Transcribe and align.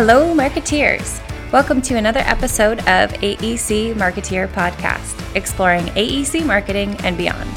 Hello, 0.00 0.32
marketeers. 0.32 1.20
Welcome 1.50 1.82
to 1.82 1.96
another 1.96 2.20
episode 2.20 2.78
of 2.82 3.10
AEC 3.14 3.94
Marketeer 3.94 4.46
Podcast, 4.46 5.34
exploring 5.34 5.86
AEC 5.86 6.46
marketing 6.46 6.96
and 7.02 7.18
beyond. 7.18 7.50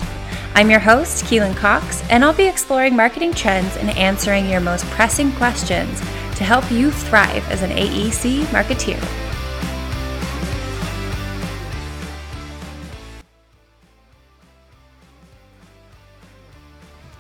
I'm 0.56 0.72
your 0.72 0.80
host, 0.80 1.26
Keelan 1.26 1.56
Cox, 1.56 2.02
and 2.10 2.26
I'll 2.26 2.34
be 2.34 2.48
exploring 2.48 2.96
marketing 2.96 3.36
trends 3.36 3.78
and 3.78 3.92
answering 3.92 4.50
your 4.50 4.60
most 4.60 4.86
pressing 4.86 5.32
questions 5.34 6.00
to 6.00 6.44
help 6.44 6.72
you 6.72 6.90
thrive 6.90 7.48
as 7.52 7.62
an 7.62 7.70
AEC 7.70 8.46
marketeer. 8.46 8.98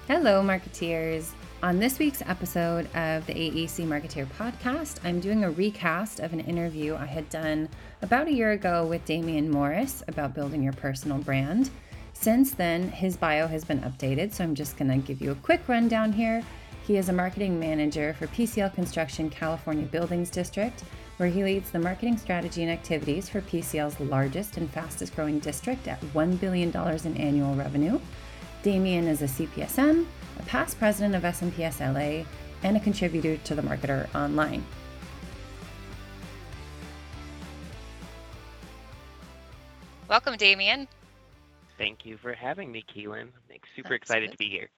Hello, 0.07 0.41
marketeers. 0.41 1.29
On 1.63 1.77
this 1.77 1.99
week's 1.99 2.23
episode 2.23 2.87
of 2.95 3.23
the 3.27 3.35
AEC 3.35 3.85
Marketeer 3.85 4.25
podcast, 4.25 4.97
I'm 5.03 5.19
doing 5.19 5.43
a 5.43 5.51
recast 5.51 6.19
of 6.19 6.33
an 6.33 6.39
interview 6.39 6.95
I 6.95 7.05
had 7.05 7.29
done 7.29 7.69
about 8.01 8.27
a 8.27 8.33
year 8.33 8.53
ago 8.53 8.87
with 8.87 9.05
Damian 9.05 9.47
Morris 9.47 10.01
about 10.07 10.33
building 10.33 10.63
your 10.63 10.73
personal 10.73 11.19
brand. 11.19 11.69
Since 12.13 12.55
then, 12.55 12.89
his 12.89 13.15
bio 13.15 13.45
has 13.45 13.63
been 13.63 13.79
updated, 13.81 14.33
so 14.33 14.43
I'm 14.43 14.55
just 14.55 14.75
going 14.75 14.89
to 14.89 14.97
give 14.97 15.21
you 15.21 15.29
a 15.29 15.35
quick 15.35 15.61
rundown 15.67 16.11
here. 16.11 16.43
He 16.87 16.97
is 16.97 17.09
a 17.09 17.13
marketing 17.13 17.59
manager 17.59 18.15
for 18.17 18.25
PCL 18.25 18.73
Construction 18.73 19.29
California 19.29 19.85
Buildings 19.85 20.31
District, 20.31 20.83
where 21.17 21.29
he 21.29 21.43
leads 21.43 21.69
the 21.69 21.77
marketing 21.77 22.17
strategy 22.17 22.63
and 22.63 22.71
activities 22.71 23.29
for 23.29 23.39
PCL's 23.41 23.99
largest 23.99 24.57
and 24.57 24.67
fastest 24.71 25.15
growing 25.15 25.37
district 25.37 25.87
at 25.87 26.01
$1 26.01 26.39
billion 26.39 26.75
in 27.05 27.17
annual 27.17 27.53
revenue. 27.53 27.99
Damian 28.63 29.07
is 29.07 29.21
a 29.21 29.25
CPSM, 29.25 30.07
a 30.41 30.45
past 30.45 30.79
president 30.79 31.15
of 31.15 31.23
SMPS 31.23 31.79
LA, 31.79 32.25
and 32.63 32.77
a 32.77 32.79
contributor 32.79 33.37
to 33.37 33.55
The 33.55 33.61
Marketer 33.61 34.13
Online. 34.15 34.63
Welcome, 40.07 40.35
Damian. 40.37 40.87
Thank 41.77 42.05
you 42.05 42.17
for 42.17 42.33
having 42.33 42.71
me, 42.71 42.83
Keelan. 42.93 43.27
I'm 43.49 43.59
super 43.75 43.93
excited 43.93 44.31
to 44.31 44.37
be 44.37 44.49
here. 44.49 44.69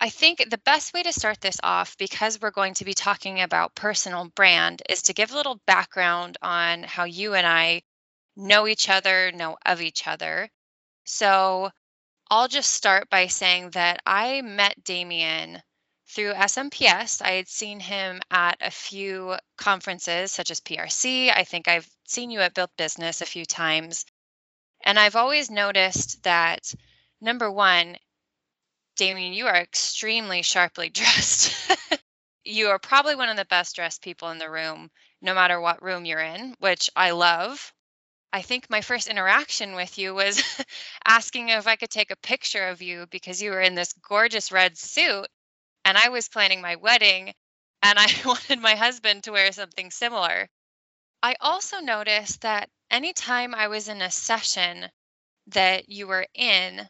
I 0.00 0.08
think 0.08 0.50
the 0.50 0.58
best 0.58 0.92
way 0.92 1.04
to 1.04 1.12
start 1.12 1.40
this 1.40 1.58
off, 1.62 1.96
because 1.96 2.40
we're 2.40 2.50
going 2.50 2.74
to 2.74 2.84
be 2.84 2.94
talking 2.94 3.40
about 3.40 3.74
personal 3.74 4.28
brand, 4.34 4.82
is 4.88 5.02
to 5.02 5.14
give 5.14 5.30
a 5.30 5.36
little 5.36 5.60
background 5.66 6.36
on 6.42 6.82
how 6.82 7.04
you 7.04 7.34
and 7.34 7.46
I 7.46 7.82
know 8.36 8.66
each 8.66 8.88
other, 8.88 9.30
know 9.32 9.56
of 9.64 9.80
each 9.80 10.06
other. 10.06 10.48
So, 11.04 11.70
I'll 12.34 12.48
just 12.48 12.70
start 12.70 13.10
by 13.10 13.26
saying 13.26 13.72
that 13.72 14.00
I 14.06 14.40
met 14.40 14.82
Damien 14.84 15.62
through 16.08 16.32
SMPS. 16.32 17.20
I 17.20 17.32
had 17.32 17.46
seen 17.46 17.78
him 17.78 18.22
at 18.30 18.56
a 18.62 18.70
few 18.70 19.36
conferences, 19.58 20.32
such 20.32 20.50
as 20.50 20.58
PRC. 20.58 21.30
I 21.30 21.44
think 21.44 21.68
I've 21.68 21.86
seen 22.06 22.30
you 22.30 22.40
at 22.40 22.54
Build 22.54 22.70
Business 22.78 23.20
a 23.20 23.26
few 23.26 23.44
times. 23.44 24.06
And 24.82 24.98
I've 24.98 25.14
always 25.14 25.50
noticed 25.50 26.22
that 26.22 26.72
number 27.20 27.50
one, 27.52 27.98
Damien, 28.96 29.34
you 29.34 29.46
are 29.46 29.56
extremely 29.56 30.40
sharply 30.40 30.88
dressed. 30.88 31.54
you 32.44 32.68
are 32.68 32.78
probably 32.78 33.14
one 33.14 33.28
of 33.28 33.36
the 33.36 33.44
best 33.44 33.76
dressed 33.76 34.00
people 34.00 34.30
in 34.30 34.38
the 34.38 34.50
room, 34.50 34.90
no 35.20 35.34
matter 35.34 35.60
what 35.60 35.82
room 35.82 36.06
you're 36.06 36.18
in, 36.18 36.56
which 36.60 36.88
I 36.96 37.10
love. 37.10 37.74
I 38.34 38.40
think 38.40 38.70
my 38.70 38.80
first 38.80 39.08
interaction 39.08 39.74
with 39.74 39.98
you 39.98 40.14
was 40.14 40.42
asking 41.06 41.50
if 41.50 41.66
I 41.66 41.76
could 41.76 41.90
take 41.90 42.10
a 42.10 42.16
picture 42.16 42.68
of 42.68 42.80
you 42.80 43.06
because 43.10 43.42
you 43.42 43.50
were 43.50 43.60
in 43.60 43.74
this 43.74 43.92
gorgeous 43.92 44.50
red 44.50 44.78
suit 44.78 45.26
and 45.84 45.98
I 45.98 46.08
was 46.08 46.28
planning 46.28 46.62
my 46.62 46.76
wedding 46.76 47.34
and 47.82 47.98
I 47.98 48.06
wanted 48.24 48.60
my 48.60 48.74
husband 48.74 49.24
to 49.24 49.32
wear 49.32 49.52
something 49.52 49.90
similar. 49.90 50.48
I 51.22 51.36
also 51.40 51.80
noticed 51.80 52.40
that 52.40 52.70
anytime 52.90 53.54
I 53.54 53.68
was 53.68 53.88
in 53.88 54.00
a 54.00 54.10
session 54.10 54.88
that 55.48 55.90
you 55.90 56.06
were 56.06 56.26
in, 56.34 56.88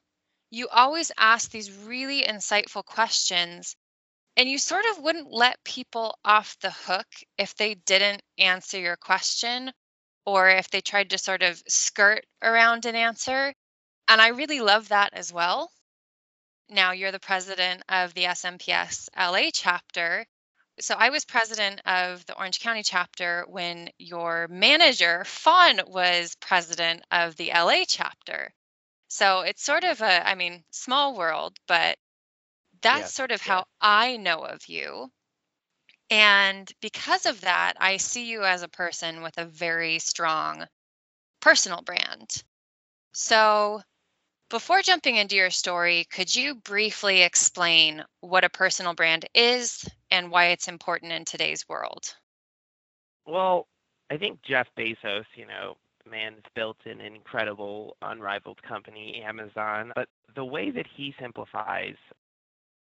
you 0.51 0.69
always 0.69 1.11
asked 1.19 1.51
these 1.51 1.73
really 1.73 2.23
insightful 2.23 2.85
questions 2.85 3.75
and 4.37 4.49
you 4.49 4.59
sort 4.59 4.85
of 4.87 4.99
wouldn't 4.99 5.31
let 5.31 5.63
people 5.65 6.19
off 6.25 6.57
the 6.61 6.71
hook 6.71 7.07
if 7.37 7.55
they 7.57 7.75
didn't 7.75 8.23
answer 8.39 8.79
your 8.79 8.97
question 8.97 9.73
or 10.25 10.49
if 10.49 10.71
they 10.71 10.81
tried 10.81 11.11
to 11.11 11.19
sort 11.19 11.43
of 11.43 11.63
skirt 11.69 12.25
around 12.43 12.85
an 12.87 12.95
answer. 12.95 13.55
And 14.09 14.21
I 14.21 14.29
really 14.29 14.61
love 14.61 14.89
that 14.89 15.15
as 15.15 15.33
well. 15.33 15.71
Now 16.69 16.93
you're 16.93 17.13
the 17.13 17.21
president 17.21 17.83
of 17.89 18.15
the 18.15 18.25
SMPS 18.25 19.09
LA 19.17 19.51
chapter. 19.53 20.27
So 20.81 20.95
I 20.95 21.11
was 21.11 21.25
president 21.25 21.81
of 21.85 22.25
the 22.27 22.37
Orange 22.37 22.61
County 22.61 22.83
chapter 22.83 23.45
when 23.49 23.91
your 23.99 24.49
manager, 24.49 25.25
Fawn, 25.25 25.81
was 25.87 26.35
president 26.41 27.05
of 27.11 27.37
the 27.37 27.51
LA 27.55 27.85
chapter. 27.87 28.53
So 29.09 29.41
it's 29.41 29.63
sort 29.63 29.85
of 29.85 30.01
a, 30.01 30.27
I 30.27 30.35
mean, 30.35 30.65
small 30.71 31.15
world, 31.15 31.59
but 31.69 31.99
that's 32.81 33.01
yeah, 33.01 33.07
sort 33.07 33.33
of 33.33 33.47
yeah. 33.47 33.53
how 33.53 33.65
I 33.81 34.17
know 34.17 34.45
of 34.45 34.67
you. 34.67 35.11
And 36.13 36.71
because 36.83 37.25
of 37.25 37.41
that, 37.41 37.73
I 37.81 37.97
see 37.97 38.27
you 38.27 38.45
as 38.45 38.61
a 38.63 38.69
person 38.69 39.23
with 39.23 39.39
a 39.39 39.47
very 39.47 39.99
strong 39.99 40.67
personal 41.41 41.81
brand. 41.81 42.43
So, 43.15 43.81
before 44.51 44.83
jumping 44.83 45.17
into 45.17 45.37
your 45.37 45.49
story, 45.49 46.05
could 46.05 46.37
you 46.37 46.57
briefly 46.57 47.23
explain 47.23 48.05
what 48.21 48.45
a 48.45 48.51
personal 48.51 48.93
brand 48.93 49.25
is 49.35 49.89
and 50.11 50.31
why 50.31 50.49
it's 50.49 50.69
important 50.69 51.13
in 51.13 51.25
today's 51.25 51.67
world? 51.67 52.15
Well, 53.25 53.67
I 54.11 54.19
think 54.19 54.43
Jeff 54.43 54.69
Bezos, 54.79 55.25
you 55.35 55.47
know, 55.47 55.79
man's 56.05 56.45
built 56.55 56.77
an 56.85 57.01
incredible, 57.01 57.97
unrivaled 58.03 58.63
company, 58.63 59.23
Amazon. 59.27 59.93
But 59.95 60.11
the 60.35 60.45
way 60.45 60.71
that 60.73 60.87
he 60.95 61.15
simplifies 61.19 61.97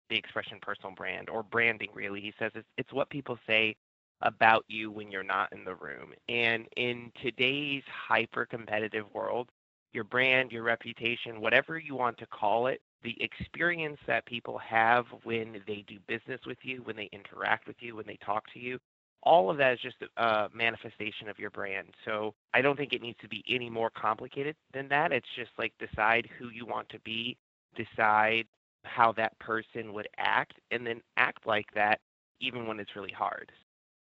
the 0.09 0.17
expression 0.17 0.59
personal 0.61 0.93
brand 0.95 1.29
or 1.29 1.43
branding 1.43 1.89
really. 1.93 2.21
He 2.21 2.33
says 2.39 2.51
it's, 2.55 2.67
it's 2.77 2.93
what 2.93 3.09
people 3.09 3.37
say 3.47 3.75
about 4.21 4.63
you 4.67 4.91
when 4.91 5.11
you're 5.11 5.23
not 5.23 5.51
in 5.51 5.65
the 5.65 5.75
room. 5.75 6.13
And 6.29 6.67
in 6.77 7.11
today's 7.21 7.83
hyper 8.07 8.45
competitive 8.45 9.05
world 9.13 9.49
your 9.93 10.03
brand 10.03 10.51
your 10.51 10.63
reputation 10.63 11.39
whatever 11.39 11.79
you 11.79 11.95
want 11.95 12.17
to 12.17 12.27
call 12.27 12.67
it 12.67 12.81
the 13.03 13.15
experience 13.23 13.97
that 14.05 14.25
people 14.25 14.57
have 14.57 15.05
when 15.23 15.61
they 15.67 15.85
do 15.87 15.97
business 16.07 16.41
with 16.45 16.57
you 16.63 16.81
when 16.83 16.97
they 16.97 17.09
interact 17.13 17.65
with 17.65 17.77
you 17.79 17.95
when 17.95 18.05
they 18.05 18.17
talk 18.25 18.43
to 18.53 18.59
you 18.59 18.77
all 19.23 19.49
of 19.49 19.57
that 19.57 19.73
is 19.73 19.79
just 19.79 19.97
a 20.17 20.49
manifestation 20.53 21.27
of 21.29 21.39
your 21.39 21.49
brand. 21.49 21.87
So 22.05 22.33
i 22.53 22.61
don't 22.61 22.77
think 22.77 22.93
it 22.93 23.01
needs 23.01 23.17
to 23.21 23.27
be 23.27 23.43
any 23.49 23.69
more 23.69 23.89
complicated 23.89 24.55
than 24.73 24.87
that. 24.89 25.11
It's 25.11 25.27
just 25.35 25.51
like 25.57 25.73
decide 25.79 26.29
who 26.37 26.49
you 26.49 26.65
want 26.65 26.89
to 26.89 26.99
be 26.99 27.37
decide 27.75 28.45
how 28.85 29.11
that 29.13 29.37
person 29.39 29.93
would 29.93 30.07
act 30.17 30.53
and 30.71 30.85
then 30.85 31.01
act 31.17 31.45
like 31.47 31.67
that 31.75 31.99
even 32.39 32.67
when 32.67 32.79
it's 32.79 32.95
really 32.95 33.11
hard. 33.11 33.51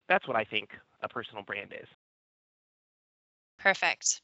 That's 0.08 0.26
what 0.28 0.36
I 0.36 0.44
think 0.44 0.70
a 1.02 1.08
personal 1.08 1.42
brand 1.44 1.72
is. 1.72 1.88
Perfect. 3.58 4.22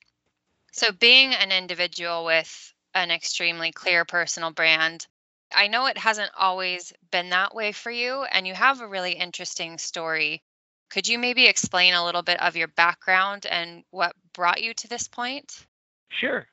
So, 0.73 0.93
being 0.93 1.35
an 1.35 1.53
individual 1.53 2.25
with 2.25 2.75
an 2.95 3.11
extremely 3.11 3.73
clear 3.73 4.05
personal 4.05 4.53
brand, 4.53 5.07
I 5.53 5.69
know 5.69 5.87
it 5.87 5.99
hasn't 5.99 6.33
always 6.37 6.93
been 7.11 7.31
that 7.31 7.55
way 7.55 7.73
for 7.73 7.91
you, 7.91 8.25
and 8.25 8.47
you 8.47 8.55
have 8.55 8.81
a 8.81 8.89
really 8.89 9.13
interesting 9.13 9.79
story. 9.79 10.43
Could 10.91 11.09
you 11.09 11.19
maybe 11.19 11.47
explain 11.47 11.95
a 11.95 12.05
little 12.05 12.23
bit 12.23 12.41
of 12.41 12.57
your 12.57 12.69
background 12.69 13.47
and 13.47 13.85
what 13.91 14.17
brought 14.33 14.63
you 14.63 14.75
to 14.75 14.89
this 14.89 15.09
point? 15.09 15.67
Sure. 16.11 16.47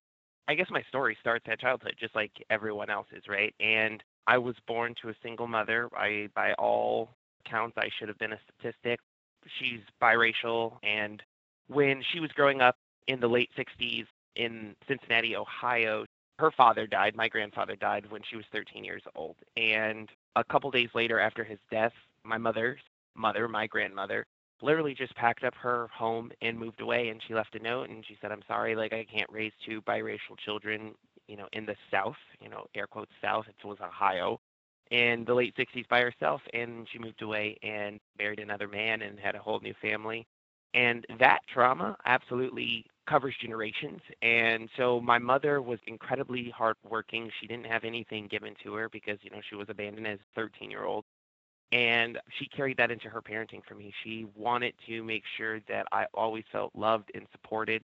I 0.50 0.56
guess 0.56 0.72
my 0.72 0.82
story 0.90 1.16
starts 1.22 1.46
at 1.48 1.60
childhood, 1.60 1.94
just 2.00 2.16
like 2.16 2.32
everyone 2.50 2.90
else's, 2.90 3.22
right? 3.30 3.54
And 3.60 4.04
I 4.26 4.40
was 4.40 4.56
born 4.68 4.96
to 5.00 5.10
a 5.10 5.14
single 5.22 5.48
mother. 5.48 5.88
I, 5.96 6.30
by 6.34 6.54
all 6.54 7.12
accounts, 7.46 7.78
I 7.78 7.90
should 7.98 8.08
have 8.08 8.18
been 8.18 8.34
a 8.34 8.40
statistic. 8.58 9.00
She's 9.60 9.82
biracial, 10.02 10.78
and 10.82 11.22
when 11.68 12.02
she 12.12 12.20
was 12.20 12.32
growing 12.32 12.62
up 12.62 12.78
in 13.06 13.20
the 13.20 13.28
late 13.28 13.52
60s 13.56 14.08
in 14.36 14.76
Cincinnati, 14.88 15.36
Ohio, 15.36 16.06
her 16.40 16.50
father 16.50 16.88
died. 16.88 17.16
My 17.16 17.28
grandfather 17.28 17.76
died 17.76 18.10
when 18.10 18.24
she 18.28 18.36
was 18.36 18.46
13 18.52 18.84
years 18.84 19.04
old. 19.16 19.36
And 19.56 20.10
a 20.36 20.44
couple 20.44 20.72
days 20.72 20.90
later, 20.96 21.20
after 21.20 21.44
his 21.44 21.60
death, 21.70 21.94
my 22.24 22.40
mother's 22.40 22.82
mother, 23.16 23.48
my 23.48 23.68
grandmother, 23.68 24.26
literally 24.62 24.94
just 24.94 25.16
packed 25.16 25.44
up 25.44 25.56
her 25.56 25.88
home 25.94 26.32
and 26.42 26.58
moved 26.60 26.82
away 26.82 27.10
and 27.10 27.22
she 27.28 27.34
left 27.34 27.56
a 27.56 27.60
note 27.60 27.90
and 27.90 28.06
she 28.08 28.18
said 28.22 28.32
i'm 28.32 28.44
sorry 28.48 28.76
like 28.76 28.94
i 28.94 29.06
can't 29.06 29.30
raise 29.32 29.52
two 29.66 29.82
biracial 29.84 30.38
children 30.44 30.94
you 31.28 31.38
know 31.38 31.48
in 31.54 31.66
the 31.66 31.76
south 31.92 32.18
you 32.42 32.50
know 32.50 32.66
air 32.76 32.88
quotes 32.88 33.12
south 33.22 33.46
it 33.48 33.68
was 33.68 33.78
ohio 33.82 34.40
in 34.92 35.24
the 35.26 35.34
late 35.34 35.56
60s 35.56 35.88
by 35.88 36.02
herself 36.02 36.42
and 36.54 36.88
she 36.92 37.00
moved 37.00 37.22
away 37.22 37.58
and 37.64 38.00
married 38.18 38.40
another 38.40 38.68
man 38.68 39.02
and 39.02 39.20
had 39.20 39.36
a 39.36 39.40
whole 39.40 39.60
new 39.60 39.74
family. 39.82 40.26
And 40.74 41.06
that 41.20 41.40
trauma 41.52 41.98
absolutely 42.06 42.86
covers 43.08 43.36
generations 43.42 44.02
and 44.22 44.70
so 44.78 45.02
my 45.02 45.18
mother 45.18 45.62
was 45.62 45.80
incredibly 45.88 46.52
hardworking. 46.56 47.32
She 47.40 47.48
didn't 47.48 47.66
have 47.66 47.84
anything 47.84 48.28
given 48.28 48.54
to 48.64 48.74
her 48.76 48.90
because 48.90 49.18
you 49.22 49.32
know 49.32 49.42
she 49.48 49.56
was 49.56 49.68
abandoned 49.70 50.08
as 50.08 50.20
a 50.20 50.36
13 50.40 50.70
year 50.70 50.86
old 50.86 51.06
And 51.72 52.18
she 52.38 52.48
carried 52.48 52.78
that 52.78 52.90
into 52.90 53.10
her 53.10 53.22
parenting 53.22 53.62
for 53.68 53.76
me. 53.76 53.94
She 54.04 54.26
wanted 54.36 54.74
to 54.88 55.04
make 55.04 55.24
sure 55.38 55.60
that 55.68 55.86
I 55.92 56.06
always 56.14 56.44
felt 56.52 56.72
loved 56.76 57.12
and 57.14 57.28
supported 57.32 57.84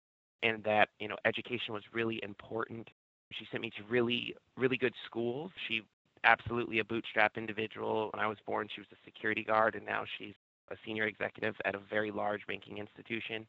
and 0.43 0.63
that, 0.63 0.89
you 0.99 1.07
know, 1.07 1.15
education 1.25 1.73
was 1.73 1.83
really 1.93 2.19
important. 2.23 2.89
She 3.31 3.45
sent 3.51 3.61
me 3.61 3.69
to 3.71 3.83
really, 3.89 4.35
really 4.55 4.77
good 4.77 4.93
schools. 5.05 5.51
She 5.67 5.81
absolutely 6.23 6.79
a 6.79 6.85
bootstrap 6.85 7.37
individual. 7.37 8.09
When 8.13 8.23
I 8.23 8.27
was 8.27 8.37
born, 8.45 8.67
she 8.73 8.81
was 8.81 8.87
a 8.91 8.97
security 9.05 9.43
guard, 9.43 9.75
and 9.75 9.85
now 9.85 10.03
she's 10.17 10.33
a 10.71 10.75
senior 10.85 11.05
executive 11.05 11.55
at 11.65 11.75
a 11.75 11.79
very 11.89 12.11
large 12.11 12.45
banking 12.47 12.77
institution. 12.77 13.45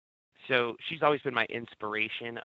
So 0.47 0.77
she's 0.89 1.03
always 1.03 1.21
been 1.23 1.35
my 1.35 1.47
inspiration 1.47 2.39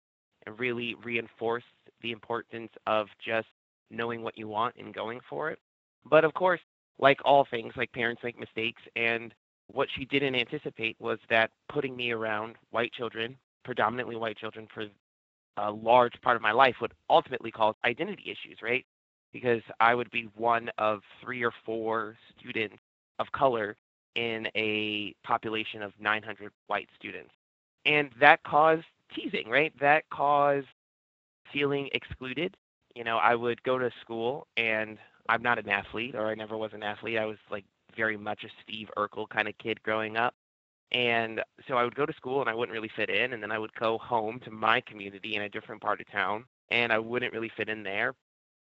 and 0.45 0.59
really 0.59 0.95
reinforced 1.03 1.65
the 2.01 2.11
importance 2.11 2.71
of 2.87 3.07
just 3.23 3.47
knowing 3.91 4.23
what 4.23 4.37
you 4.37 4.47
want 4.47 4.75
and 4.77 4.93
going 4.93 5.19
for 5.29 5.51
it. 5.51 5.59
But 6.05 6.25
of 6.25 6.33
course, 6.33 6.59
like 6.99 7.19
all 7.25 7.45
things, 7.49 7.73
like 7.75 7.91
parents 7.91 8.21
make 8.23 8.39
mistakes. 8.39 8.81
And 8.95 9.33
what 9.67 9.87
she 9.95 10.05
didn't 10.05 10.35
anticipate 10.35 10.95
was 10.99 11.19
that 11.29 11.51
putting 11.69 11.95
me 11.95 12.11
around 12.11 12.55
white 12.71 12.93
children, 12.93 13.37
predominantly 13.63 14.15
white 14.15 14.37
children, 14.37 14.67
for 14.73 14.85
a 15.57 15.71
large 15.71 16.13
part 16.21 16.35
of 16.35 16.41
my 16.41 16.51
life 16.51 16.75
would 16.81 16.93
ultimately 17.09 17.51
cause 17.51 17.75
identity 17.85 18.23
issues, 18.25 18.59
right? 18.61 18.85
Because 19.31 19.61
I 19.79 19.95
would 19.95 20.11
be 20.11 20.29
one 20.35 20.69
of 20.77 21.01
three 21.21 21.43
or 21.43 21.51
four 21.65 22.15
students 22.39 22.77
of 23.19 23.31
color 23.31 23.75
in 24.15 24.47
a 24.55 25.15
population 25.23 25.81
of 25.81 25.91
900 25.99 26.51
white 26.67 26.89
students. 26.95 27.31
And 27.85 28.09
that 28.19 28.43
caused 28.43 28.85
teasing, 29.15 29.49
right? 29.49 29.73
That 29.79 30.03
caused 30.11 30.67
feeling 31.51 31.89
excluded. 31.93 32.55
You 32.95 33.03
know, 33.03 33.17
I 33.17 33.35
would 33.35 33.61
go 33.63 33.77
to 33.77 33.89
school 34.01 34.47
and 34.57 34.97
I'm 35.29 35.41
not 35.41 35.59
an 35.59 35.69
athlete 35.69 36.15
or 36.15 36.27
I 36.27 36.35
never 36.35 36.57
was 36.57 36.73
an 36.73 36.83
athlete. 36.83 37.17
I 37.17 37.25
was 37.25 37.37
like 37.49 37.65
very 37.95 38.17
much 38.17 38.43
a 38.43 38.49
Steve 38.61 38.89
Urkel 38.97 39.29
kind 39.29 39.47
of 39.47 39.57
kid 39.57 39.81
growing 39.83 40.17
up. 40.17 40.33
And 40.91 41.41
so 41.67 41.75
I 41.75 41.83
would 41.83 41.95
go 41.95 42.05
to 42.05 42.13
school 42.13 42.41
and 42.41 42.49
I 42.49 42.53
wouldn't 42.53 42.73
really 42.73 42.91
fit 42.95 43.09
in. 43.09 43.33
And 43.33 43.41
then 43.41 43.51
I 43.51 43.57
would 43.59 43.73
go 43.75 43.97
home 43.97 44.39
to 44.41 44.51
my 44.51 44.81
community 44.81 45.35
in 45.35 45.43
a 45.43 45.49
different 45.49 45.81
part 45.81 46.01
of 46.01 46.11
town 46.11 46.45
and 46.69 46.91
I 46.91 46.99
wouldn't 46.99 47.33
really 47.33 47.51
fit 47.55 47.69
in 47.69 47.83
there. 47.83 48.13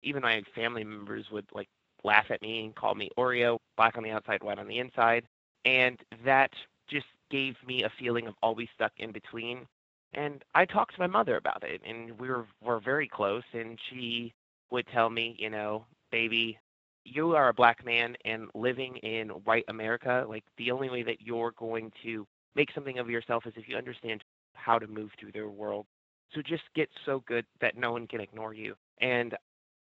Even 0.03 0.23
my 0.23 0.43
family 0.55 0.85
members 0.85 1.27
would 1.31 1.47
like 1.55 1.69
laugh 2.05 2.27
at 2.31 2.43
me 2.43 2.65
and 2.65 2.75
call 2.75 2.95
me 2.95 3.11
Oreo, 3.19 3.59
black 3.77 3.97
on 3.97 4.03
the 4.03 4.11
outside, 4.11 4.43
white 4.43 4.59
on 4.59 4.69
the 4.69 4.79
inside. 4.79 5.25
And 5.65 5.99
that 6.25 6.51
just 6.89 7.07
gave 7.31 7.57
me 7.67 7.85
a 7.85 7.93
feeling 7.99 8.27
of 8.27 8.35
always 8.43 8.69
stuck 8.75 8.93
in 8.99 9.13
between. 9.13 9.67
And 10.15 10.43
I 10.55 10.65
talked 10.65 10.95
to 10.95 11.01
my 11.01 11.07
mother 11.07 11.37
about 11.37 11.63
it, 11.63 11.81
and 11.87 12.19
we 12.19 12.29
were 12.29 12.47
were 12.63 12.81
very 12.81 13.07
close. 13.07 13.45
And 13.53 13.79
she 13.89 14.33
would 14.71 14.87
tell 14.89 15.09
me, 15.09 15.37
you 15.39 15.51
know, 15.51 15.85
baby, 16.11 16.59
you 17.05 17.35
are 17.35 17.49
a 17.49 17.55
black 17.55 17.85
man 17.85 18.17
and 18.25 18.49
living 18.55 18.97
in 18.99 19.29
white 19.31 19.65
America. 19.69 20.25
Like 20.29 20.45
the 20.59 20.71
only 20.71 20.91
way 20.91 21.03
that 21.03 21.21
you're 21.21 21.53
going 21.57 21.93
to 22.03 22.27
make 22.55 22.71
something 22.75 22.99
of 22.99 23.11
yourself 23.11 23.47
is 23.47 23.55
if 23.57 23.69
you 23.69 23.77
understand 23.77 24.23
how 24.55 24.79
to 24.79 24.87
move 24.87 25.11
through 25.19 25.33
the 25.33 25.49
world. 25.49 25.87
So 26.35 26.43
just 26.43 26.63
get 26.75 26.89
so 27.05 27.23
good 27.27 27.45
that 27.61 27.77
no 27.77 27.93
one 27.93 28.07
can 28.07 28.21
ignore 28.21 28.55
you. 28.55 28.75
And 29.01 29.35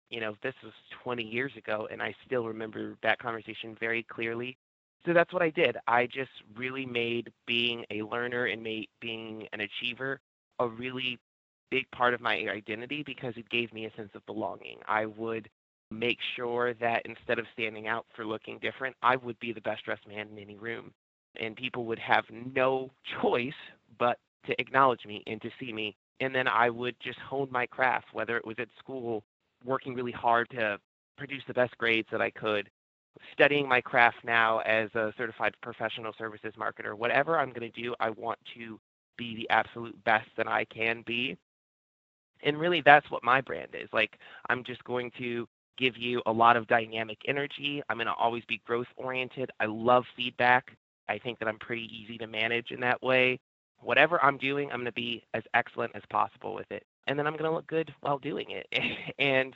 you 0.10 0.20
know, 0.20 0.36
this 0.42 0.56
was 0.64 0.74
20 1.04 1.24
years 1.24 1.52
ago, 1.56 1.88
and 1.92 2.02
I 2.02 2.16
still 2.26 2.46
remember 2.46 2.96
that 3.04 3.20
conversation 3.20 3.78
very 3.80 4.04
clearly. 4.04 4.58
So 5.06 5.14
that's 5.14 5.32
what 5.32 5.44
I 5.44 5.52
did. 5.52 5.78
I 5.88 6.08
just 6.08 6.32
really 6.58 6.86
made 6.86 7.32
being 7.46 7.86
a 7.92 8.02
learner 8.02 8.46
and 8.46 8.64
made 8.64 8.90
being 9.00 9.48
an 9.54 9.62
achiever 9.62 10.20
a 10.60 10.68
really 10.68 11.18
big 11.72 11.90
part 11.92 12.14
of 12.14 12.22
my 12.22 12.36
identity 12.36 13.04
because 13.04 13.34
it 13.38 13.50
gave 13.50 13.74
me 13.74 13.86
a 13.86 13.94
sense 13.96 14.10
of 14.14 14.26
belonging. 14.26 14.80
I 14.88 15.06
would 15.06 15.50
make 15.92 16.20
sure 16.36 16.74
that 16.76 17.06
instead 17.06 17.40
of 17.40 17.46
standing 17.54 17.88
out 17.88 18.06
for 18.16 18.26
looking 18.26 18.60
different, 18.60 18.96
I 19.02 19.16
would 19.16 19.40
be 19.40 19.54
the 19.54 19.62
best 19.62 19.86
dressed 19.86 20.08
man 20.08 20.28
in 20.32 20.38
any 20.38 20.58
room. 20.58 20.92
And 21.40 21.56
people 21.56 21.86
would 21.86 22.00
have 22.00 22.26
no 22.32 22.92
choice 23.22 23.54
but 23.98 24.18
to 24.46 24.60
acknowledge 24.60 25.06
me 25.06 25.24
and 25.28 25.42
to 25.42 25.50
see 25.60 25.74
me. 25.74 25.96
And 26.20 26.34
then 26.34 26.48
I 26.48 26.70
would 26.70 26.96
just 27.00 27.20
hone 27.20 27.48
my 27.52 27.66
craft, 27.66 28.08
whether 28.14 28.38
it 28.38 28.46
was 28.46 28.58
at 28.60 28.68
school, 28.78 29.24
working 29.64 29.94
really 29.94 30.12
hard 30.12 30.50
to 30.52 30.80
produce 31.18 31.44
the 31.48 31.54
best 31.54 31.78
grades 31.78 32.08
that 32.12 32.22
I 32.22 32.30
could, 32.30 32.70
studying 33.34 33.68
my 33.68 33.82
craft 33.82 34.18
now 34.24 34.60
as 34.60 34.90
a 34.96 35.14
certified 35.18 35.54
professional 35.62 36.14
services 36.18 36.54
marketer. 36.58 36.94
Whatever 36.94 37.40
I'm 37.40 37.50
going 37.50 37.72
to 37.72 37.82
do, 37.82 37.96
I 38.00 38.10
want 38.10 38.40
to 38.56 38.80
be 39.18 39.36
the 39.36 39.50
absolute 39.50 40.02
best 40.04 40.30
that 40.38 40.48
I 40.48 40.66
can 40.66 41.04
be. 41.06 41.38
And 42.44 42.58
really, 42.58 42.82
that's 42.82 43.10
what 43.12 43.24
my 43.24 43.42
brand 43.42 43.70
is. 43.74 43.90
Like, 43.92 44.18
I'm 44.50 44.64
just 44.64 44.84
going 44.86 45.12
to 45.20 45.48
give 45.80 45.98
you 45.98 46.22
a 46.26 46.32
lot 46.32 46.58
of 46.58 46.68
dynamic 46.68 47.18
energy. 47.28 47.82
I'm 47.90 47.98
going 47.98 48.08
to 48.08 48.14
always 48.14 48.44
be 48.48 48.62
growth 48.66 48.88
oriented. 48.98 49.50
I 49.60 49.66
love 49.66 50.04
feedback. 50.16 50.76
I 51.08 51.18
think 51.18 51.40
that 51.40 51.48
I'm 51.48 51.58
pretty 51.60 51.90
easy 51.92 52.18
to 52.20 52.28
manage 52.28 52.72
in 52.72 52.80
that 52.82 53.02
way. 53.02 53.40
Whatever 53.80 54.24
I'm 54.24 54.38
doing, 54.38 54.70
I'm 54.72 54.78
going 54.80 54.86
to 54.86 54.92
be 54.92 55.24
as 55.34 55.44
excellent 55.54 55.96
as 55.96 56.04
possible 56.12 56.54
with 56.54 56.70
it. 56.70 56.84
And 57.08 57.18
then 57.18 57.26
I'm 57.26 57.34
going 57.34 57.50
to 57.50 57.56
look 57.56 57.68
good 57.68 57.94
while 58.02 58.20
doing 58.20 58.48
it. 58.52 58.68
and 59.20 59.56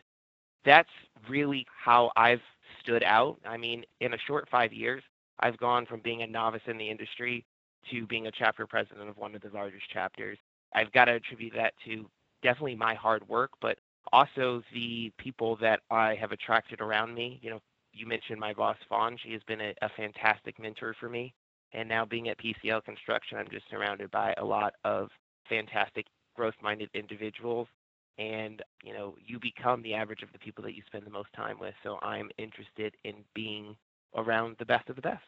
that's 0.66 0.90
really 1.30 1.68
how 1.84 2.12
I've 2.16 2.42
stood 2.82 3.04
out. 3.04 3.38
I 3.46 3.58
mean, 3.58 3.84
in 4.00 4.14
a 4.14 4.18
short 4.26 4.48
five 4.50 4.72
years, 4.74 5.04
I've 5.40 5.58
gone 5.58 5.86
from 5.86 6.00
being 6.00 6.22
a 6.22 6.28
novice 6.28 6.62
in 6.68 6.78
the 6.78 6.90
industry 6.90 7.46
to 7.92 8.08
being 8.08 8.28
a 8.28 8.32
chapter 8.32 8.66
president 8.66 9.10
of 9.10 9.18
one 9.18 9.36
of 9.36 9.42
the 9.42 9.50
largest 9.54 9.90
chapters. 9.92 10.38
I've 10.74 10.92
got 10.94 11.06
to 11.06 11.14
attribute 11.16 11.54
that 11.56 11.74
to 11.86 12.10
definitely 12.42 12.76
my 12.76 12.96
hard 12.96 13.28
work, 13.28 13.52
but 13.62 13.78
also 14.12 14.62
the 14.74 15.12
people 15.18 15.56
that 15.62 15.80
I 15.90 16.16
have 16.16 16.32
attracted 16.32 16.82
around 16.82 17.14
me. 17.14 17.40
You 17.42 17.52
know, 17.52 17.60
you 17.94 18.06
mentioned 18.08 18.40
my 18.40 18.54
boss, 18.54 18.78
Fawn. 18.90 19.18
She 19.24 19.32
has 19.34 19.42
been 19.44 19.62
a, 19.62 19.74
a 19.82 19.90
fantastic 19.96 20.60
mentor 20.60 20.96
for 21.00 21.10
me. 21.10 21.34
And 21.74 21.90
now 21.90 22.06
being 22.06 22.30
at 22.30 22.38
PCL 22.40 22.84
Construction, 22.84 23.38
I'm 23.38 23.50
just 23.50 23.70
surrounded 23.70 24.12
by 24.12 24.34
a 24.38 24.46
lot 24.46 24.74
of 24.84 25.10
fantastic 25.50 26.06
growth 26.36 26.56
minded 26.62 26.90
individuals 26.94 27.68
and 28.18 28.62
you 28.84 28.94
know 28.94 29.16
you 29.26 29.40
become 29.40 29.82
the 29.82 29.94
average 29.94 30.22
of 30.22 30.32
the 30.32 30.40
people 30.40 30.64
that 30.64 30.76
you 30.76 30.84
spend 30.86 31.06
the 31.06 31.10
most 31.12 31.32
time 31.36 31.58
with 31.60 31.74
so 31.84 31.98
i'm 32.02 32.30
interested 32.38 32.94
in 33.04 33.16
being 33.34 33.76
around 34.16 34.56
the 34.60 34.66
best 34.66 34.88
of 34.90 34.96
the 34.96 35.02
best 35.02 35.24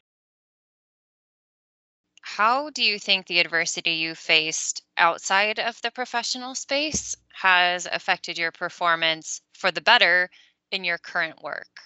how 2.37 2.69
do 2.69 2.83
you 2.83 2.99
think 2.99 3.25
the 3.25 3.39
adversity 3.39 3.91
you 3.91 4.15
faced 4.15 4.83
outside 4.97 5.59
of 5.59 5.81
the 5.81 5.91
professional 5.91 6.55
space 6.55 7.15
has 7.33 7.87
affected 7.91 8.37
your 8.37 8.51
performance 8.51 9.41
for 9.53 9.71
the 9.71 9.81
better 9.81 10.29
in 10.71 10.83
your 10.83 10.97
current 10.97 11.41
work 11.43 11.79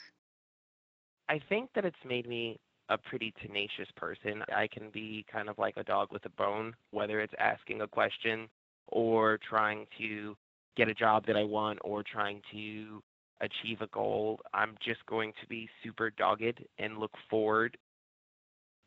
i 1.28 1.40
think 1.50 1.70
that 1.74 1.86
it's 1.86 2.06
made 2.06 2.28
me 2.28 2.60
a 2.90 2.98
pretty 2.98 3.34
tenacious 3.42 3.90
person 3.96 4.44
i 4.56 4.68
can 4.68 4.90
be 4.90 5.26
kind 5.32 5.50
of 5.50 5.58
like 5.58 5.78
a 5.78 5.84
dog 5.84 6.08
with 6.12 6.26
a 6.26 6.30
bone 6.30 6.74
whether 6.92 7.20
it's 7.20 7.34
asking 7.40 7.82
a 7.82 7.88
question 7.88 8.48
or 8.92 9.40
trying 9.48 9.86
to 9.98 10.36
get 10.76 10.90
a 10.90 10.94
job 10.94 11.26
that 11.28 11.36
I 11.36 11.44
want 11.44 11.80
or 11.84 12.04
trying 12.04 12.42
to 12.54 13.04
achieve 13.42 13.82
a 13.82 13.88
goal, 13.88 14.40
I'm 14.54 14.76
just 14.84 15.06
going 15.06 15.34
to 15.42 15.48
be 15.48 15.70
super 15.84 16.10
dogged 16.10 16.64
and 16.78 16.98
look 16.98 17.12
forward. 17.30 17.78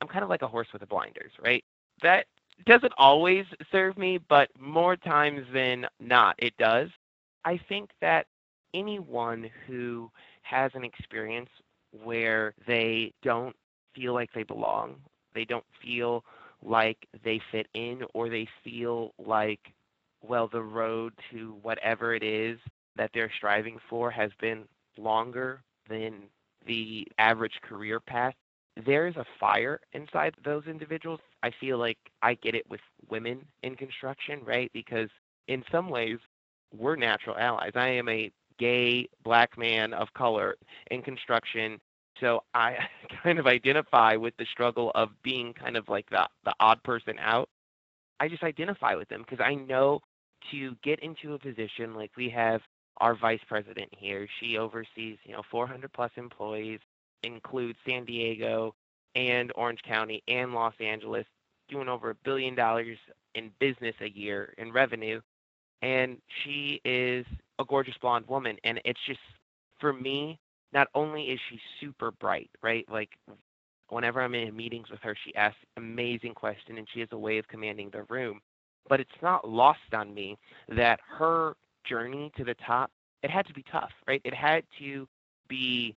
I'm 0.03 0.09
kind 0.09 0.25
of 0.25 0.29
like 0.29 0.43
a 0.43 0.49
horse 0.49 0.67
with 0.73 0.81
the 0.81 0.87
blinders, 0.87 1.31
right? 1.43 1.65
That 2.03 2.27
doesn't 2.67 2.93
always 2.99 3.47
serve 3.71 3.97
me, 3.97 4.19
but 4.29 4.49
more 4.59 4.97
times 4.97 5.47
than 5.55 5.87
not, 6.01 6.35
it 6.39 6.57
does. 6.59 6.89
I 7.45 7.61
think 7.69 7.91
that 8.01 8.27
anyone 8.75 9.49
who 9.67 10.11
has 10.43 10.73
an 10.75 10.83
experience 10.83 11.51
where 12.03 12.53
they 12.67 13.13
don't 13.23 13.55
feel 13.95 14.13
like 14.13 14.33
they 14.33 14.43
belong, 14.43 14.97
they 15.35 15.45
don't 15.45 15.65
feel 15.81 16.25
like 16.65 16.99
they 17.25 17.41
fit 17.53 17.69
in, 17.75 18.03
or 18.13 18.29
they 18.29 18.49
feel 18.65 19.13
like 19.25 19.61
well, 20.25 20.49
the 20.49 20.63
road 20.63 21.13
to 21.31 21.57
whatever 21.63 22.15
it 22.15 22.23
is 22.23 22.59
that 22.97 23.11
they're 23.13 23.33
striving 23.37 23.79
for 23.89 24.11
has 24.11 24.31
been 24.41 24.65
longer 24.97 25.63
than 25.89 26.23
the 26.67 27.07
average 27.19 27.61
career 27.63 27.99
path, 27.99 28.35
there's 28.87 29.17
a 29.17 29.25
fire 29.39 29.81
inside 29.93 30.35
those 30.45 30.67
individuals. 30.67 31.21
I 31.43 31.51
feel 31.61 31.79
like 31.79 31.99
I 32.23 32.35
get 32.35 32.55
it 32.55 32.69
with 32.71 32.81
women 33.11 33.45
in 33.63 33.77
construction, 33.77 34.41
right? 34.45 34.71
Because 34.73 35.09
in 35.49 35.63
some 35.71 35.89
ways, 35.89 36.19
we're 36.77 36.97
natural 36.97 37.37
allies. 37.37 37.73
I 37.75 37.89
am 37.89 38.09
a 38.09 38.31
gay 38.59 39.09
black 39.25 39.59
man 39.59 39.93
of 39.93 40.13
color 40.15 40.57
in 40.91 41.03
construction. 41.03 41.81
So 42.21 42.45
I 42.55 42.77
kind 43.23 43.39
of 43.39 43.47
identify 43.47 44.17
with 44.17 44.35
the 44.39 44.47
struggle 44.51 44.91
of 44.95 45.11
being 45.23 45.53
kind 45.53 45.77
of 45.77 45.89
like 45.89 46.09
the, 46.11 46.27
the 46.45 46.55
odd 46.61 46.83
person 46.83 47.17
out. 47.19 47.49
I 48.21 48.29
just 48.29 48.43
identify 48.43 48.95
with 48.95 49.09
them 49.09 49.25
because 49.29 49.45
I 49.45 49.55
know 49.55 50.01
to 50.51 50.75
get 50.83 51.01
into 51.01 51.35
a 51.35 51.39
position 51.39 51.95
like 51.95 52.13
we 52.17 52.29
have 52.31 52.61
our 52.99 53.17
vice 53.17 53.41
president 53.49 53.89
here. 53.97 54.29
She 54.41 54.59
oversees, 54.59 55.19
you 55.25 55.33
know, 55.33 55.43
400 55.51 55.93
plus 55.93 56.11
employees, 56.17 56.81
includes 57.23 57.79
San 57.87 58.05
Diego 58.05 58.75
and 59.15 59.53
Orange 59.55 59.83
County 59.83 60.23
and 60.29 60.55
Los 60.55 60.75
Angeles, 60.81 61.27
doing 61.69 61.89
over 61.89 62.11
a 62.11 62.15
billion 62.25 62.55
dollars 62.55 62.99
in 63.35 63.51
business 63.59 63.95
a 64.01 64.09
year 64.09 64.55
in 64.59 64.73
revenue. 64.73 65.21
And 65.83 66.19
she 66.43 66.81
is 66.85 67.27
a 67.59 67.65
gorgeous 67.65 67.97
blonde 68.01 68.27
woman. 68.29 68.57
And 68.65 68.81
it's 68.85 69.01
just, 69.07 69.21
for 69.81 69.93
me, 69.93 70.39
not 70.73 70.89
only 70.95 71.25
is 71.25 71.41
she 71.51 71.61
super 71.81 72.13
bright, 72.13 72.51
right? 72.63 72.87
Like 72.91 73.11
whenever 73.89 74.23
I'm 74.23 74.35
in 74.35 74.57
meetings 74.57 74.91
with 74.91 75.01
her, 75.01 75.15
she 75.25 75.35
asks 75.35 75.59
amazing 75.77 76.35
questions 76.35 76.79
and 76.79 76.89
she 76.93 77.01
has 77.01 77.09
a 77.13 77.19
way 77.19 77.39
of 77.39 77.49
commanding 77.49 77.91
the 77.91 78.05
room. 78.05 78.41
But 78.89 79.01
it's 79.01 79.11
not 79.23 79.49
lost 79.49 79.81
on 79.93 80.15
me 80.15 80.39
that 80.69 81.01
her 81.19 81.55
journey 81.85 82.33
to 82.37 82.45
the 82.45 82.55
top, 82.55 82.91
it 83.23 83.31
had 83.31 83.47
to 83.47 83.53
be 83.53 83.65
tough, 83.71 83.93
right? 84.09 84.21
It 84.25 84.35
had 84.35 84.65
to 84.79 85.07
be 85.49 85.95